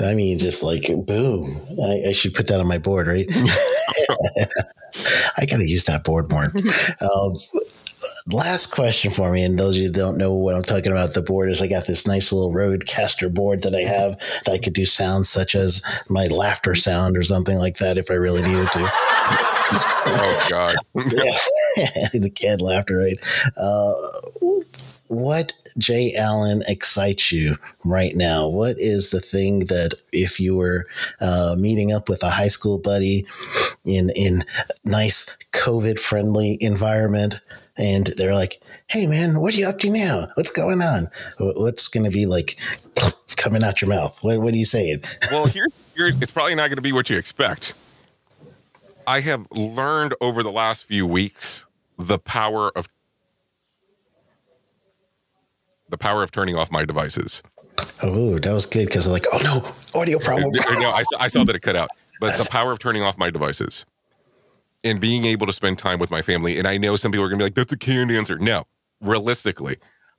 I 0.00 0.14
mean, 0.14 0.38
just 0.38 0.62
like 0.62 0.86
boom. 1.04 1.60
I, 1.82 2.08
I 2.08 2.12
should 2.12 2.34
put 2.34 2.46
that 2.48 2.60
on 2.60 2.66
my 2.66 2.78
board, 2.78 3.06
right? 3.06 3.26
I 5.38 5.46
gotta 5.46 5.68
use 5.68 5.84
that 5.84 6.04
board 6.04 6.30
more. 6.30 6.52
Um, 7.00 7.34
last 8.26 8.66
question 8.66 9.10
for 9.10 9.30
me, 9.32 9.42
and 9.42 9.58
those 9.58 9.76
of 9.76 9.82
you 9.82 9.90
that 9.90 9.98
don't 9.98 10.18
know 10.18 10.32
what 10.34 10.54
I'm 10.54 10.62
talking 10.62 10.92
about, 10.92 11.14
the 11.14 11.22
board 11.22 11.50
is 11.50 11.62
I 11.62 11.66
got 11.66 11.86
this 11.86 12.06
nice 12.06 12.32
little 12.32 12.52
RODECaster 12.52 13.32
board 13.32 13.62
that 13.62 13.74
I 13.74 13.82
have 13.82 14.18
that 14.44 14.52
I 14.52 14.58
could 14.58 14.74
do 14.74 14.84
sounds 14.84 15.28
such 15.28 15.54
as 15.54 15.82
my 16.08 16.26
laughter 16.26 16.74
sound 16.74 17.16
or 17.16 17.22
something 17.22 17.56
like 17.58 17.78
that 17.78 17.96
if 17.96 18.10
I 18.10 18.14
really 18.14 18.42
needed 18.42 18.70
to. 18.72 19.59
Oh 19.72 20.46
God! 20.48 20.76
yeah, 20.94 22.08
the 22.12 22.32
kid 22.34 22.60
laughter, 22.60 22.98
right? 22.98 23.20
Uh, 23.56 23.94
what 25.10 25.52
Jay 25.76 26.14
Allen 26.14 26.62
excites 26.68 27.32
you 27.32 27.56
right 27.84 28.14
now? 28.14 28.46
What 28.46 28.76
is 28.78 29.10
the 29.10 29.20
thing 29.20 29.66
that 29.66 29.94
if 30.12 30.38
you 30.38 30.54
were 30.54 30.86
uh, 31.20 31.56
meeting 31.58 31.90
up 31.92 32.08
with 32.08 32.22
a 32.22 32.30
high 32.30 32.48
school 32.48 32.78
buddy 32.78 33.26
in 33.84 34.10
in 34.14 34.44
nice 34.84 35.36
COVID 35.52 35.98
friendly 35.98 36.58
environment, 36.60 37.40
and 37.76 38.06
they're 38.16 38.34
like, 38.34 38.62
"Hey, 38.86 39.06
man, 39.06 39.40
what 39.40 39.52
are 39.52 39.56
you 39.56 39.66
up 39.68 39.78
to 39.78 39.90
now? 39.90 40.28
What's 40.34 40.52
going 40.52 40.80
on? 40.80 41.08
What's 41.38 41.88
going 41.88 42.04
to 42.04 42.16
be 42.16 42.26
like 42.26 42.56
coming 43.36 43.64
out 43.64 43.82
your 43.82 43.88
mouth? 43.88 44.16
What, 44.22 44.40
what 44.40 44.54
are 44.54 44.58
you 44.58 44.64
saying?" 44.64 45.02
well, 45.32 45.46
here, 45.48 45.66
here 45.96 46.06
it's 46.06 46.30
probably 46.30 46.54
not 46.54 46.68
going 46.68 46.76
to 46.76 46.82
be 46.82 46.92
what 46.92 47.10
you 47.10 47.18
expect. 47.18 47.74
I 49.06 49.20
have 49.20 49.46
learned 49.50 50.14
over 50.20 50.42
the 50.42 50.52
last 50.52 50.84
few 50.84 51.06
weeks 51.06 51.66
the 51.98 52.18
power 52.18 52.70
of 52.76 52.88
the 55.88 55.98
power 55.98 56.22
of 56.22 56.30
turning 56.30 56.56
off 56.56 56.70
my 56.70 56.84
devices. 56.84 57.42
Oh, 58.02 58.38
that 58.38 58.52
was 58.52 58.66
good 58.66 58.86
because 58.86 59.06
I'm 59.06 59.12
like, 59.12 59.26
oh 59.32 59.38
no, 59.38 60.00
audio 60.00 60.18
uh, 60.18 60.24
problem. 60.24 60.52
Uh, 60.54 60.80
no, 60.80 60.90
I, 60.90 61.02
I 61.18 61.28
saw 61.28 61.44
that 61.44 61.56
it 61.56 61.60
cut 61.60 61.76
out. 61.76 61.88
But 62.20 62.36
the 62.36 62.44
power 62.50 62.70
of 62.70 62.78
turning 62.78 63.02
off 63.02 63.16
my 63.16 63.30
devices 63.30 63.86
and 64.84 65.00
being 65.00 65.24
able 65.24 65.46
to 65.46 65.54
spend 65.54 65.78
time 65.78 65.98
with 65.98 66.10
my 66.10 66.20
family. 66.20 66.58
And 66.58 66.68
I 66.68 66.76
know 66.76 66.96
some 66.96 67.12
people 67.12 67.24
are 67.24 67.30
going 67.30 67.38
to 67.38 67.44
be 67.44 67.46
like, 67.46 67.54
that's 67.54 67.72
a 67.72 67.78
canned 67.78 68.10
answer. 68.10 68.38
No, 68.38 68.64
realistically, 69.00 69.78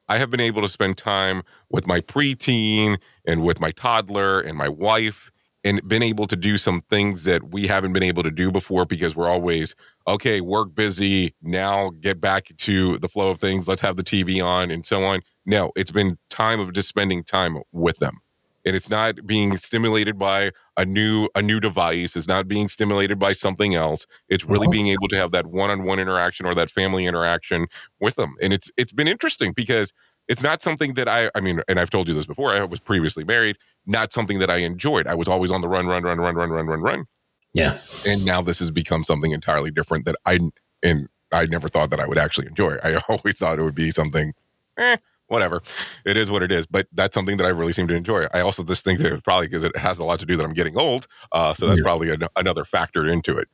I 0.09 0.17
have 0.17 0.31
been 0.31 0.41
able 0.41 0.63
to 0.63 0.67
spend 0.67 0.97
time 0.97 1.43
with 1.69 1.85
my 1.85 1.99
preteen 2.01 2.97
and 3.27 3.43
with 3.43 3.59
my 3.59 3.69
toddler 3.69 4.39
and 4.39 4.57
my 4.57 4.67
wife 4.67 5.30
and 5.63 5.85
been 5.87 6.03
able 6.03 6.25
to 6.27 6.35
do 6.35 6.57
some 6.57 6.81
things 6.81 7.23
that 7.25 7.51
we 7.51 7.67
haven't 7.67 7.93
been 7.93 8.03
able 8.03 8.23
to 8.23 8.31
do 8.31 8.51
before 8.51 8.85
because 8.85 9.15
we're 9.15 9.29
always 9.29 9.75
okay 10.07 10.41
work 10.41 10.73
busy 10.73 11.35
now 11.41 11.91
get 12.01 12.19
back 12.19 12.51
to 12.57 12.97
the 12.99 13.07
flow 13.07 13.29
of 13.29 13.39
things 13.39 13.67
let's 13.67 13.81
have 13.81 13.95
the 13.95 14.03
tv 14.03 14.43
on 14.43 14.71
and 14.71 14.85
so 14.85 15.03
on. 15.03 15.21
No 15.45 15.71
it's 15.75 15.91
been 15.91 16.17
time 16.29 16.59
of 16.59 16.73
just 16.73 16.87
spending 16.87 17.23
time 17.23 17.57
with 17.71 17.97
them. 17.99 18.19
And 18.63 18.75
it's 18.75 18.91
not 18.91 19.25
being 19.25 19.57
stimulated 19.57 20.17
by 20.17 20.51
a 20.77 20.85
new 20.85 21.27
a 21.35 21.41
new 21.41 21.59
device 21.59 22.15
it's 22.15 22.27
not 22.27 22.47
being 22.47 22.67
stimulated 22.67 23.19
by 23.19 23.31
something 23.31 23.75
else. 23.75 24.05
It's 24.29 24.45
really 24.45 24.67
being 24.69 24.87
able 24.87 25.07
to 25.09 25.15
have 25.17 25.31
that 25.31 25.47
one-on-one 25.47 25.99
interaction 25.99 26.45
or 26.45 26.55
that 26.55 26.69
family 26.69 27.05
interaction 27.05 27.67
with 27.99 28.15
them. 28.15 28.35
And 28.41 28.53
it's 28.53 28.71
it's 28.77 28.91
been 28.91 29.07
interesting 29.07 29.53
because 29.55 29.93
it's 30.27 30.43
not 30.43 30.61
something 30.61 30.93
that 30.93 31.09
I, 31.09 31.29
I 31.35 31.41
mean, 31.41 31.61
and 31.67 31.79
I've 31.79 31.89
told 31.89 32.07
you 32.07 32.13
this 32.13 32.25
before. 32.25 32.53
I 32.53 32.63
was 32.63 32.79
previously 32.79 33.23
married, 33.23 33.57
not 33.85 34.11
something 34.11 34.39
that 34.39 34.49
I 34.49 34.57
enjoyed. 34.57 35.07
I 35.07 35.15
was 35.15 35.27
always 35.27 35.51
on 35.51 35.61
the 35.61 35.67
run, 35.67 35.87
run, 35.87 36.03
run, 36.03 36.17
run, 36.19 36.35
run, 36.35 36.49
run, 36.49 36.67
run, 36.67 36.81
run. 36.81 37.05
Yeah. 37.53 37.77
And 38.07 38.25
now 38.25 38.41
this 38.41 38.59
has 38.59 38.71
become 38.71 39.03
something 39.03 39.31
entirely 39.31 39.71
different 39.71 40.05
that 40.05 40.15
I, 40.25 40.39
and 40.83 41.07
I 41.31 41.45
never 41.45 41.67
thought 41.67 41.89
that 41.89 41.99
I 41.99 42.07
would 42.07 42.17
actually 42.17 42.47
enjoy. 42.47 42.77
I 42.83 42.95
always 43.09 43.37
thought 43.37 43.59
it 43.59 43.63
would 43.63 43.75
be 43.75 43.91
something, 43.91 44.33
eh, 44.77 44.97
whatever. 45.27 45.61
It 46.05 46.17
is 46.17 46.29
what 46.29 46.43
it 46.43 46.51
is. 46.51 46.65
But 46.65 46.87
that's 46.93 47.13
something 47.13 47.37
that 47.37 47.45
I 47.45 47.49
really 47.49 47.73
seem 47.73 47.87
to 47.87 47.95
enjoy. 47.95 48.25
I 48.33 48.41
also 48.41 48.63
just 48.63 48.83
think 48.83 48.99
that 48.99 49.13
it's 49.13 49.21
probably 49.21 49.47
because 49.47 49.63
it 49.63 49.75
has 49.77 49.99
a 49.99 50.03
lot 50.03 50.19
to 50.19 50.25
do 50.25 50.35
that 50.37 50.43
I'm 50.45 50.53
getting 50.53 50.77
old. 50.77 51.07
Uh, 51.31 51.53
so 51.53 51.67
that's 51.67 51.79
yeah. 51.79 51.83
probably 51.83 52.11
an, 52.11 52.23
another 52.35 52.65
factor 52.65 53.07
into 53.07 53.37
it. 53.37 53.47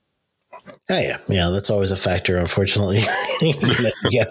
Oh, 0.89 0.97
yeah, 0.97 1.17
yeah, 1.27 1.49
that's 1.49 1.69
always 1.69 1.91
a 1.91 1.97
factor. 1.97 2.37
Unfortunately, 2.37 2.99
yeah, 4.09 4.23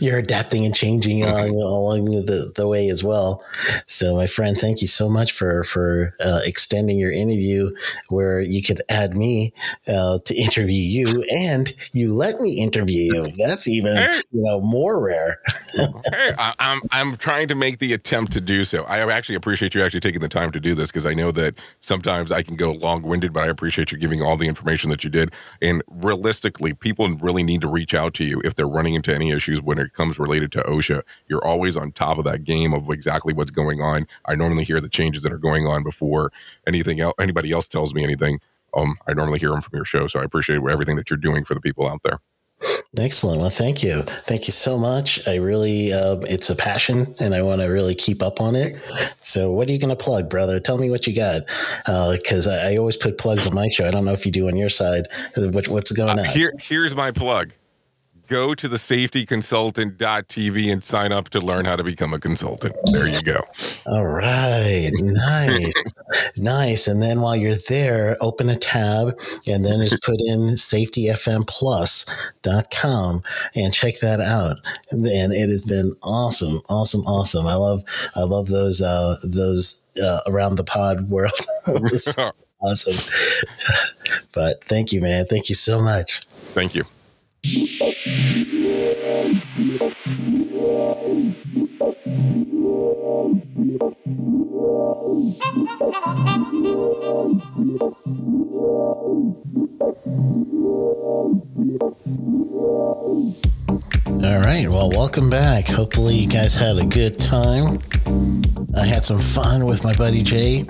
you're 0.00 0.18
adapting 0.18 0.64
and 0.64 0.74
changing 0.74 1.22
along, 1.24 1.50
along 1.50 2.04
the, 2.06 2.52
the 2.56 2.66
way 2.66 2.88
as 2.88 3.04
well. 3.04 3.44
So, 3.86 4.16
my 4.16 4.26
friend, 4.26 4.56
thank 4.56 4.82
you 4.82 4.88
so 4.88 5.08
much 5.08 5.30
for 5.30 5.62
for 5.62 6.14
uh, 6.18 6.40
extending 6.44 6.98
your 6.98 7.12
interview, 7.12 7.70
where 8.08 8.40
you 8.40 8.64
could 8.64 8.82
add 8.88 9.16
me 9.16 9.52
uh, 9.86 10.18
to 10.24 10.34
interview 10.34 10.82
you, 10.82 11.24
and 11.30 11.72
you 11.92 12.14
let 12.14 12.40
me 12.40 12.60
interview 12.60 13.14
you. 13.14 13.32
That's 13.38 13.68
even 13.68 13.96
you 14.32 14.42
know 14.42 14.60
more 14.60 15.00
rare. 15.00 15.40
hey, 15.74 16.30
I, 16.36 16.54
I'm 16.58 16.80
I'm 16.90 17.16
trying 17.16 17.46
to 17.46 17.54
make 17.54 17.78
the 17.78 17.92
attempt 17.92 18.32
to 18.32 18.40
do 18.40 18.64
so. 18.64 18.82
I 18.84 19.08
actually 19.08 19.36
appreciate 19.36 19.76
you 19.76 19.84
actually 19.84 20.00
taking 20.00 20.20
the 20.20 20.28
time 20.28 20.50
to 20.50 20.58
do 20.58 20.74
this 20.74 20.90
because 20.90 21.06
I 21.06 21.14
know 21.14 21.30
that 21.30 21.58
sometimes 21.78 22.32
I 22.32 22.42
can 22.42 22.56
go 22.56 22.72
long 22.72 23.02
winded, 23.02 23.32
but 23.32 23.44
I 23.44 23.46
appreciate 23.46 23.92
you 23.92 23.98
giving 23.98 24.20
all 24.20 24.36
the 24.36 24.48
information 24.48 24.90
that 24.90 25.04
you 25.04 25.10
did. 25.10 25.32
And 25.62 25.82
realistically, 25.88 26.72
people 26.72 27.08
really 27.20 27.42
need 27.42 27.60
to 27.62 27.68
reach 27.68 27.94
out 27.94 28.14
to 28.14 28.24
you 28.24 28.40
if 28.44 28.54
they're 28.54 28.68
running 28.68 28.94
into 28.94 29.14
any 29.14 29.30
issues 29.30 29.60
when 29.60 29.78
it 29.78 29.92
comes 29.92 30.18
related 30.18 30.52
to 30.52 30.62
OSHA. 30.62 31.02
You're 31.28 31.44
always 31.44 31.76
on 31.76 31.92
top 31.92 32.18
of 32.18 32.24
that 32.24 32.44
game 32.44 32.72
of 32.72 32.88
exactly 32.90 33.32
what's 33.32 33.50
going 33.50 33.80
on. 33.80 34.06
I 34.26 34.34
normally 34.34 34.64
hear 34.64 34.80
the 34.80 34.88
changes 34.88 35.22
that 35.22 35.32
are 35.32 35.38
going 35.38 35.66
on 35.66 35.82
before 35.82 36.32
anything 36.66 37.00
else, 37.00 37.14
anybody 37.20 37.52
else 37.52 37.68
tells 37.68 37.94
me 37.94 38.04
anything. 38.04 38.40
Um, 38.74 38.96
I 39.06 39.14
normally 39.14 39.38
hear 39.38 39.50
them 39.50 39.62
from 39.62 39.76
your 39.76 39.84
show, 39.84 40.06
so 40.06 40.20
I 40.20 40.24
appreciate 40.24 40.60
everything 40.68 40.96
that 40.96 41.10
you're 41.10 41.16
doing 41.16 41.44
for 41.44 41.54
the 41.54 41.60
people 41.60 41.88
out 41.88 42.02
there. 42.04 42.20
Excellent. 42.98 43.40
Well, 43.40 43.50
thank 43.50 43.82
you. 43.82 44.02
Thank 44.02 44.46
you 44.46 44.52
so 44.52 44.76
much. 44.76 45.26
I 45.26 45.36
really, 45.36 45.92
uh, 45.92 46.16
it's 46.22 46.50
a 46.50 46.56
passion 46.56 47.14
and 47.20 47.34
I 47.34 47.42
want 47.42 47.60
to 47.60 47.68
really 47.68 47.94
keep 47.94 48.22
up 48.22 48.40
on 48.40 48.56
it. 48.56 48.76
So, 49.20 49.52
what 49.52 49.68
are 49.68 49.72
you 49.72 49.78
going 49.78 49.96
to 49.96 50.04
plug, 50.04 50.28
brother? 50.28 50.60
Tell 50.60 50.76
me 50.76 50.90
what 50.90 51.06
you 51.06 51.14
got. 51.14 51.42
Because 51.86 52.46
uh, 52.46 52.62
I, 52.64 52.72
I, 52.72 52.76
always 52.76 52.96
put 52.96 53.16
plugs 53.16 53.46
on 53.46 53.54
my 53.54 53.68
show. 53.68 53.86
I 53.86 53.90
don't 53.90 54.04
know 54.04 54.12
if 54.12 54.26
you 54.26 54.32
do 54.32 54.48
on 54.48 54.56
your 54.56 54.70
side. 54.70 55.04
What, 55.36 55.68
what's 55.68 55.92
going 55.92 56.18
uh, 56.18 56.22
on? 56.22 56.28
Here, 56.28 56.52
here's 56.58 56.94
my 56.94 57.10
plug 57.10 57.52
go 58.30 58.54
to 58.54 58.68
the 58.68 58.76
safetyconsultant.tv 58.76 60.72
and 60.72 60.84
sign 60.84 61.10
up 61.12 61.28
to 61.30 61.40
learn 61.40 61.64
how 61.64 61.74
to 61.74 61.82
become 61.82 62.14
a 62.14 62.20
consultant. 62.20 62.76
There 62.92 63.08
you 63.08 63.20
go. 63.22 63.40
All 63.86 64.06
right. 64.06 64.92
Nice. 65.20 65.72
nice. 66.36 66.86
And 66.88 67.02
then 67.02 67.20
while 67.20 67.36
you're 67.36 67.54
there, 67.68 68.16
open 68.20 68.48
a 68.48 68.56
tab 68.56 69.18
and 69.46 69.64
then 69.64 69.80
just 69.80 70.02
put 70.02 70.16
in 70.20 70.40
safetyfmplus.com 70.50 73.22
and 73.56 73.74
check 73.74 73.98
that 74.00 74.20
out. 74.20 74.56
And 74.90 75.06
it 75.06 75.50
has 75.50 75.62
been 75.62 75.94
awesome. 76.02 76.60
Awesome. 76.68 77.02
Awesome. 77.02 77.46
I 77.46 77.54
love, 77.54 77.82
I 78.14 78.22
love 78.22 78.46
those, 78.46 78.80
uh, 78.80 79.16
those, 79.24 79.88
uh, 80.02 80.20
around 80.26 80.56
the 80.56 80.64
pod 80.64 81.10
world. 81.10 81.32
awesome. 82.62 82.96
but 84.32 84.64
thank 84.64 84.92
you, 84.92 85.00
man. 85.00 85.26
Thank 85.26 85.48
you 85.48 85.54
so 85.54 85.80
much. 85.82 86.20
Thank 86.54 86.74
you. 86.74 86.84
All 87.42 87.52
right. 104.40 104.68
Well, 104.68 104.90
welcome 104.90 105.30
back. 105.30 105.66
Hopefully, 105.66 106.16
you 106.16 106.28
guys 106.28 106.54
had 106.54 106.76
a 106.76 106.84
good 106.84 107.18
time. 107.18 107.80
I 108.76 108.84
had 108.84 109.04
some 109.04 109.18
fun 109.18 109.64
with 109.64 109.82
my 109.82 109.94
buddy 109.94 110.22
Jay, 110.22 110.64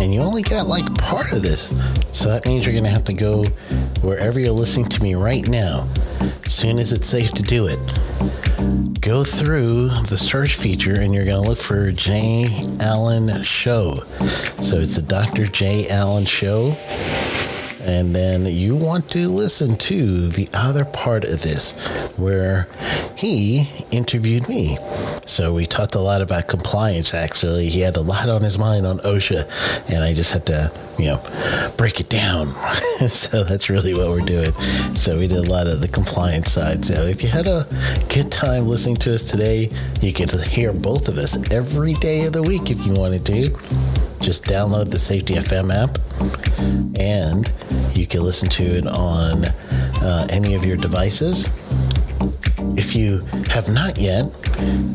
and 0.00 0.14
you 0.14 0.20
only 0.20 0.42
got 0.42 0.66
like 0.66 0.86
part 0.96 1.32
of 1.34 1.42
this. 1.42 1.68
So 2.12 2.30
that 2.30 2.46
means 2.46 2.64
you're 2.64 2.72
going 2.72 2.84
to 2.84 2.90
have 2.90 3.04
to 3.04 3.14
go 3.14 3.44
wherever 4.02 4.38
you're 4.38 4.50
listening 4.50 4.88
to 4.88 5.02
me 5.02 5.14
right 5.14 5.46
now, 5.48 5.88
as 6.44 6.52
soon 6.52 6.78
as 6.78 6.92
it's 6.92 7.08
safe 7.08 7.32
to 7.32 7.42
do 7.42 7.66
it. 7.66 7.78
Go 9.00 9.24
through 9.24 9.88
the 10.08 10.18
search 10.18 10.56
feature 10.56 11.00
and 11.00 11.14
you're 11.14 11.24
going 11.24 11.42
to 11.42 11.48
look 11.48 11.58
for 11.58 11.90
Jay 11.92 12.46
Allen 12.80 13.42
Show. 13.42 13.94
So 14.60 14.76
it's 14.78 14.96
a 14.96 15.02
Dr. 15.02 15.44
Jay 15.44 15.88
Allen 15.88 16.24
Show 16.24 16.76
And 17.82 18.14
then 18.14 18.46
you 18.46 18.76
want 18.76 19.10
to 19.10 19.28
listen 19.28 19.76
to 19.76 20.28
the 20.28 20.48
other 20.52 20.84
part 20.84 21.24
of 21.24 21.42
this 21.42 21.76
where 22.16 22.68
he 23.16 23.68
interviewed 23.90 24.48
me. 24.48 24.76
So 25.26 25.52
we 25.52 25.66
talked 25.66 25.94
a 25.94 26.00
lot 26.00 26.22
about 26.22 26.46
compliance, 26.48 27.14
actually. 27.14 27.68
He 27.68 27.80
had 27.80 27.96
a 27.96 28.00
lot 28.00 28.28
on 28.28 28.42
his 28.42 28.58
mind 28.58 28.86
on 28.86 28.98
OSHA, 28.98 29.90
and 29.92 30.04
I 30.04 30.14
just 30.14 30.32
had 30.32 30.46
to, 30.46 30.72
you 30.98 31.06
know, 31.06 31.72
break 31.76 32.00
it 32.00 32.08
down. 32.08 32.48
so 33.08 33.42
that's 33.44 33.68
really 33.68 33.94
what 33.94 34.08
we're 34.10 34.20
doing. 34.20 34.52
So 34.94 35.18
we 35.18 35.26
did 35.26 35.38
a 35.38 35.50
lot 35.50 35.66
of 35.66 35.80
the 35.80 35.88
compliance 35.88 36.52
side. 36.52 36.84
So 36.84 37.02
if 37.02 37.22
you 37.22 37.28
had 37.28 37.46
a 37.46 37.66
good 38.08 38.30
time 38.30 38.66
listening 38.66 38.96
to 38.96 39.14
us 39.14 39.24
today, 39.24 39.68
you 40.00 40.12
can 40.12 40.28
hear 40.48 40.72
both 40.72 41.08
of 41.08 41.16
us 41.16 41.50
every 41.52 41.94
day 41.94 42.26
of 42.26 42.32
the 42.32 42.42
week 42.42 42.70
if 42.70 42.86
you 42.86 42.94
wanted 42.94 43.26
to. 43.26 44.11
Just 44.22 44.44
download 44.44 44.90
the 44.90 45.00
Safety 45.00 45.34
FM 45.34 45.74
app 45.74 45.98
and 46.98 47.52
you 47.96 48.06
can 48.06 48.22
listen 48.22 48.48
to 48.50 48.62
it 48.62 48.86
on 48.86 49.44
uh, 50.00 50.26
any 50.30 50.54
of 50.54 50.64
your 50.64 50.76
devices. 50.76 51.48
If 52.78 52.94
you 52.94 53.18
have 53.50 53.68
not 53.74 53.98
yet, 53.98 54.32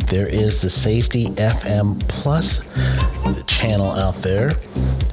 there 0.07 0.29
is 0.29 0.61
the 0.61 0.69
Safety 0.69 1.25
FM 1.25 1.99
Plus 2.07 2.61
channel 3.47 3.91
out 3.91 4.15
there. 4.21 4.51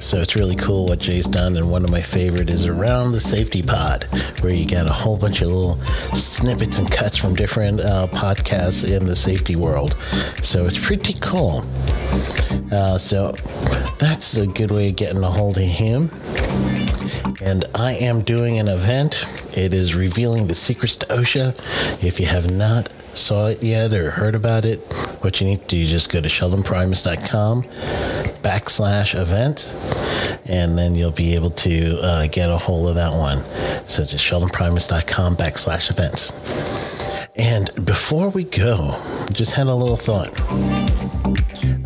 So 0.01 0.19
it's 0.21 0.37
really 0.37 0.57
cool 0.57 0.87
what 0.87 0.99
Jay's 0.99 1.27
done. 1.27 1.57
And 1.57 1.71
one 1.71 1.85
of 1.85 1.91
my 1.91 2.01
favorite 2.01 2.51
is 2.51 2.67
around 2.67 3.13
the 3.13 3.21
safety 3.21 3.63
pod, 3.63 4.05
where 4.41 4.53
you 4.53 4.67
get 4.67 4.87
a 4.87 4.93
whole 4.93 5.19
bunch 5.19 5.41
of 5.41 5.49
little 5.49 5.75
snippets 6.15 6.79
and 6.79 6.91
cuts 6.91 7.17
from 7.17 7.35
different 7.35 7.81
uh, 7.81 8.07
podcasts 8.09 8.85
in 8.85 9.07
the 9.07 9.17
safety 9.17 9.57
world. 9.57 9.97
So 10.43 10.67
it's 10.67 10.85
pretty 10.85 11.15
cool. 11.21 11.63
Uh, 12.71 12.99
so 12.99 13.33
that's 13.99 14.37
a 14.37 14.47
good 14.47 14.71
way 14.71 14.91
of 14.91 14.97
getting 14.97 15.23
a 15.23 15.31
hold 15.31 15.57
of 15.57 15.65
him. 15.65 16.11
And 17.45 17.65
I 17.75 17.97
am 18.01 18.23
doing 18.23 18.59
an 18.59 18.69
event. 18.69 19.25
It 19.57 19.75
is 19.75 19.95
revealing 19.95 20.47
the 20.47 20.55
secrets 20.55 20.97
to 20.97 21.07
OSHA. 21.07 22.05
If 22.05 22.19
you 22.19 22.27
have 22.27 22.51
not 22.51 22.93
saw 23.15 23.49
it 23.49 23.63
yet 23.63 23.93
or 23.93 24.11
heard 24.11 24.35
about 24.35 24.65
it, 24.65 24.81
what 25.23 25.41
you 25.41 25.47
need 25.47 25.61
to 25.63 25.67
do 25.67 25.79
is 25.79 25.91
just 25.91 26.11
go 26.11 26.21
to 26.21 26.29
sheldonprimus.com 26.29 27.65
backslash 28.45 29.19
event 29.19 29.73
and 30.47 30.77
then 30.77 30.95
you'll 30.95 31.11
be 31.11 31.35
able 31.35 31.51
to 31.51 31.99
uh, 32.03 32.27
get 32.29 32.51
a 32.51 32.59
hold 32.59 32.89
of 32.89 32.95
that 32.95 33.13
one. 33.13 33.39
So 33.89 34.05
just 34.05 34.25
sheldonprimus.com 34.25 35.37
backslash 35.37 35.91
events. 35.91 36.33
And 37.37 37.71
before 37.85 38.29
we 38.29 38.45
go, 38.45 38.97
just 39.33 39.55
had 39.55 39.67
a 39.67 39.75
little 39.75 39.97
thought. 39.97 40.31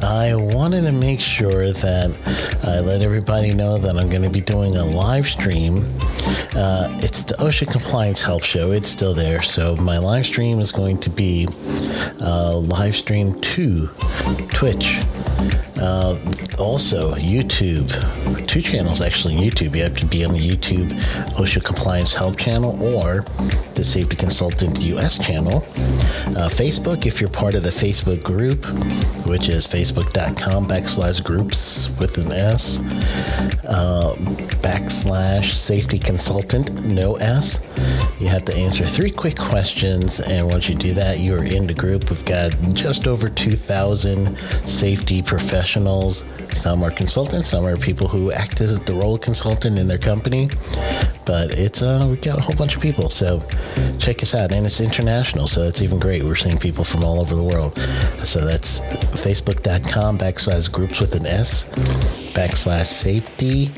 I 0.02 0.34
wanted 0.34 0.82
to 0.82 0.92
make 0.92 1.20
sure 1.20 1.72
that 1.72 2.58
I 2.64 2.80
let 2.80 3.02
everybody 3.02 3.54
know 3.54 3.78
that 3.78 3.96
I'm 3.96 4.08
going 4.10 4.22
to 4.22 4.30
be 4.30 4.40
doing 4.40 4.76
a 4.76 4.84
live 4.84 5.26
stream. 5.26 5.76
Uh, 6.54 6.88
it's 7.00 7.22
the 7.22 7.34
OSHA 7.34 7.70
Compliance 7.70 8.20
Help 8.20 8.42
Show. 8.42 8.72
It's 8.72 8.90
still 8.90 9.14
there. 9.14 9.42
So 9.42 9.74
my 9.76 9.98
live 9.98 10.26
stream 10.26 10.60
is 10.60 10.70
going 10.70 10.98
to 10.98 11.10
be 11.10 11.48
uh, 12.20 12.56
live 12.58 12.94
stream 12.94 13.40
to 13.40 13.88
Twitch. 14.52 15.00
Uh, 15.81 16.18
also, 16.59 17.14
YouTube, 17.14 17.88
two 18.48 18.61
channels 18.61 19.01
actually. 19.01 19.35
YouTube, 19.35 19.77
you 19.77 19.83
have 19.83 19.96
to 19.96 20.07
be 20.07 20.24
on 20.24 20.33
the 20.33 20.38
YouTube 20.38 20.90
OSHA 21.37 21.64
Compliance 21.64 22.12
Help 22.14 22.37
channel 22.37 22.83
or 22.83 23.22
the 23.74 23.85
Safety 23.85 24.16
Consultant 24.16 24.81
US 24.81 25.18
channel. 25.18 25.59
Uh, 26.37 26.48
Facebook, 26.48 27.07
if 27.07 27.20
you're 27.20 27.31
part 27.31 27.55
of 27.55 27.62
the 27.62 27.70
Facebook 27.70 28.22
group, 28.22 28.66
which 29.27 29.48
is 29.48 29.66
facebook.com 29.66 30.66
backslash 30.66 31.22
groups 31.22 31.88
with 32.01 32.18
an 32.18 32.33
S, 32.33 32.81
uh, 33.68 34.14
backslash 34.62 35.53
safety 35.53 35.98
consultant, 35.98 36.85
no 36.85 37.14
S. 37.16 37.59
You 38.18 38.26
have 38.26 38.44
to 38.46 38.57
answer 38.57 38.85
three 38.85 39.12
quick 39.12 39.37
questions, 39.37 40.18
and 40.18 40.48
once 40.48 40.68
you 40.68 40.74
do 40.74 40.92
that, 40.94 41.20
you 41.20 41.37
are 41.37 41.44
in 41.44 41.68
the 41.68 41.74
group. 41.74 42.11
We've 42.11 42.24
got 42.24 42.50
just 42.72 43.07
over 43.07 43.28
2,000 43.28 44.37
safety 44.66 45.22
professionals. 45.22 46.24
Some 46.50 46.83
are 46.83 46.90
consultants, 46.90 47.48
some 47.48 47.64
are 47.64 47.76
people 47.76 48.09
who 48.09 48.33
act 48.33 48.61
as 48.61 48.81
the 48.81 48.94
role 48.94 49.18
consultant 49.18 49.78
in 49.78 49.87
their 49.87 49.98
company. 49.98 50.48
But 51.26 51.52
it's 51.52 51.81
uh, 51.81 52.09
we've 52.11 52.20
got 52.20 52.38
a 52.38 52.40
whole 52.40 52.57
bunch 52.57 52.74
of 52.74 52.83
people, 52.83 53.09
so 53.09 53.40
check 54.00 54.20
us 54.22 54.35
out, 54.35 54.50
and 54.50 54.66
it's 54.66 54.81
international, 54.81 55.46
so 55.46 55.64
that's 55.64 55.81
even 55.81 56.00
great. 56.00 56.24
We're 56.24 56.35
seeing 56.35 56.59
people 56.59 56.83
from 56.85 57.04
all 57.04 57.20
over 57.20 57.37
the 57.37 57.44
world. 57.44 57.74
So 58.18 58.44
that's 58.44 58.81
facebook.com 58.81 60.18
backslash 60.18 60.72
groups 60.72 60.98
with 60.98 61.14
an 61.14 61.26
S 61.26 61.64
backslash 62.35 62.87
safety 62.87 63.70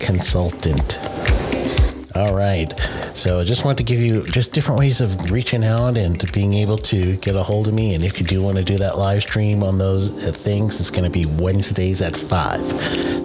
consultant. 0.00 0.98
All 2.14 2.32
right. 2.32 2.72
So 3.14 3.40
I 3.40 3.44
just 3.44 3.64
want 3.64 3.76
to 3.78 3.84
give 3.84 3.98
you 3.98 4.22
just 4.22 4.52
different 4.52 4.78
ways 4.78 5.00
of 5.00 5.32
reaching 5.32 5.64
out 5.64 5.96
and 5.96 6.30
being 6.32 6.54
able 6.54 6.78
to 6.78 7.16
get 7.16 7.34
a 7.34 7.42
hold 7.42 7.66
of 7.66 7.74
me. 7.74 7.94
And 7.94 8.04
if 8.04 8.20
you 8.20 8.26
do 8.26 8.40
want 8.40 8.56
to 8.56 8.62
do 8.62 8.78
that 8.78 8.96
live 8.96 9.22
stream 9.22 9.64
on 9.64 9.78
those 9.78 10.28
uh, 10.28 10.30
things, 10.30 10.78
it's 10.78 10.90
going 10.90 11.04
to 11.04 11.10
be 11.10 11.26
Wednesdays 11.26 12.02
at 12.02 12.16
5. 12.16 12.60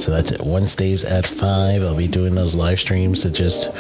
So 0.02 0.10
that's 0.10 0.32
it. 0.32 0.42
Wednesdays 0.42 1.06
at 1.06 1.28
5. 1.28 1.84
I'll 1.84 1.96
be 1.96 2.08
doing 2.08 2.34
those 2.34 2.56
live 2.56 2.80
streams 2.80 3.22
to 3.22 3.30
just 3.30 3.72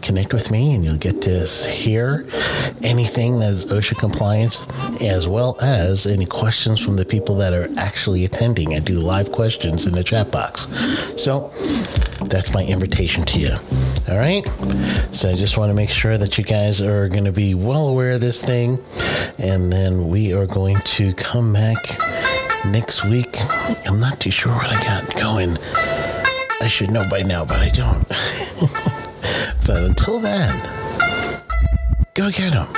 connect 0.00 0.32
with 0.32 0.50
me 0.50 0.74
and 0.74 0.82
you'll 0.82 0.96
get 0.96 1.20
to 1.22 1.44
hear 1.68 2.26
anything 2.82 3.40
that 3.40 3.50
is 3.50 3.66
OSHA 3.66 3.98
compliance 3.98 4.66
as 5.02 5.28
well 5.28 5.58
as 5.60 6.06
any 6.06 6.24
questions 6.24 6.82
from 6.82 6.96
the 6.96 7.04
people 7.04 7.34
that 7.36 7.52
are 7.52 7.68
actually 7.78 8.24
attending. 8.24 8.74
I 8.74 8.78
do 8.78 8.98
live 8.98 9.30
questions 9.30 9.86
in 9.86 9.92
the 9.92 10.04
chat 10.04 10.30
box. 10.30 10.68
So 11.22 11.52
that's 12.30 12.54
my 12.54 12.64
invitation 12.64 13.26
to 13.26 13.38
you. 13.38 13.83
All 14.08 14.18
right. 14.18 14.44
So 15.12 15.30
I 15.30 15.34
just 15.34 15.56
want 15.56 15.70
to 15.70 15.74
make 15.74 15.88
sure 15.88 16.18
that 16.18 16.36
you 16.36 16.44
guys 16.44 16.80
are 16.82 17.08
going 17.08 17.24
to 17.24 17.32
be 17.32 17.54
well 17.54 17.88
aware 17.88 18.12
of 18.12 18.20
this 18.20 18.42
thing. 18.44 18.78
And 19.38 19.72
then 19.72 20.08
we 20.08 20.34
are 20.34 20.46
going 20.46 20.76
to 20.76 21.14
come 21.14 21.54
back 21.54 21.78
next 22.66 23.04
week. 23.04 23.36
I'm 23.86 24.00
not 24.00 24.20
too 24.20 24.30
sure 24.30 24.52
what 24.52 24.68
I 24.68 24.82
got 24.84 25.14
going. 25.16 25.56
I 26.60 26.68
should 26.68 26.90
know 26.90 27.08
by 27.08 27.22
now, 27.22 27.46
but 27.46 27.60
I 27.60 27.68
don't. 27.68 28.06
but 29.66 29.82
until 29.82 30.18
then, 30.18 30.54
go 32.12 32.30
get 32.30 32.52
them. 32.52 32.68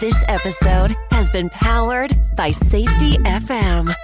This 0.00 0.22
episode 0.28 0.94
has 1.10 1.30
been 1.30 1.48
powered 1.50 2.12
by 2.36 2.50
Safety 2.50 3.16
FM. 3.18 3.94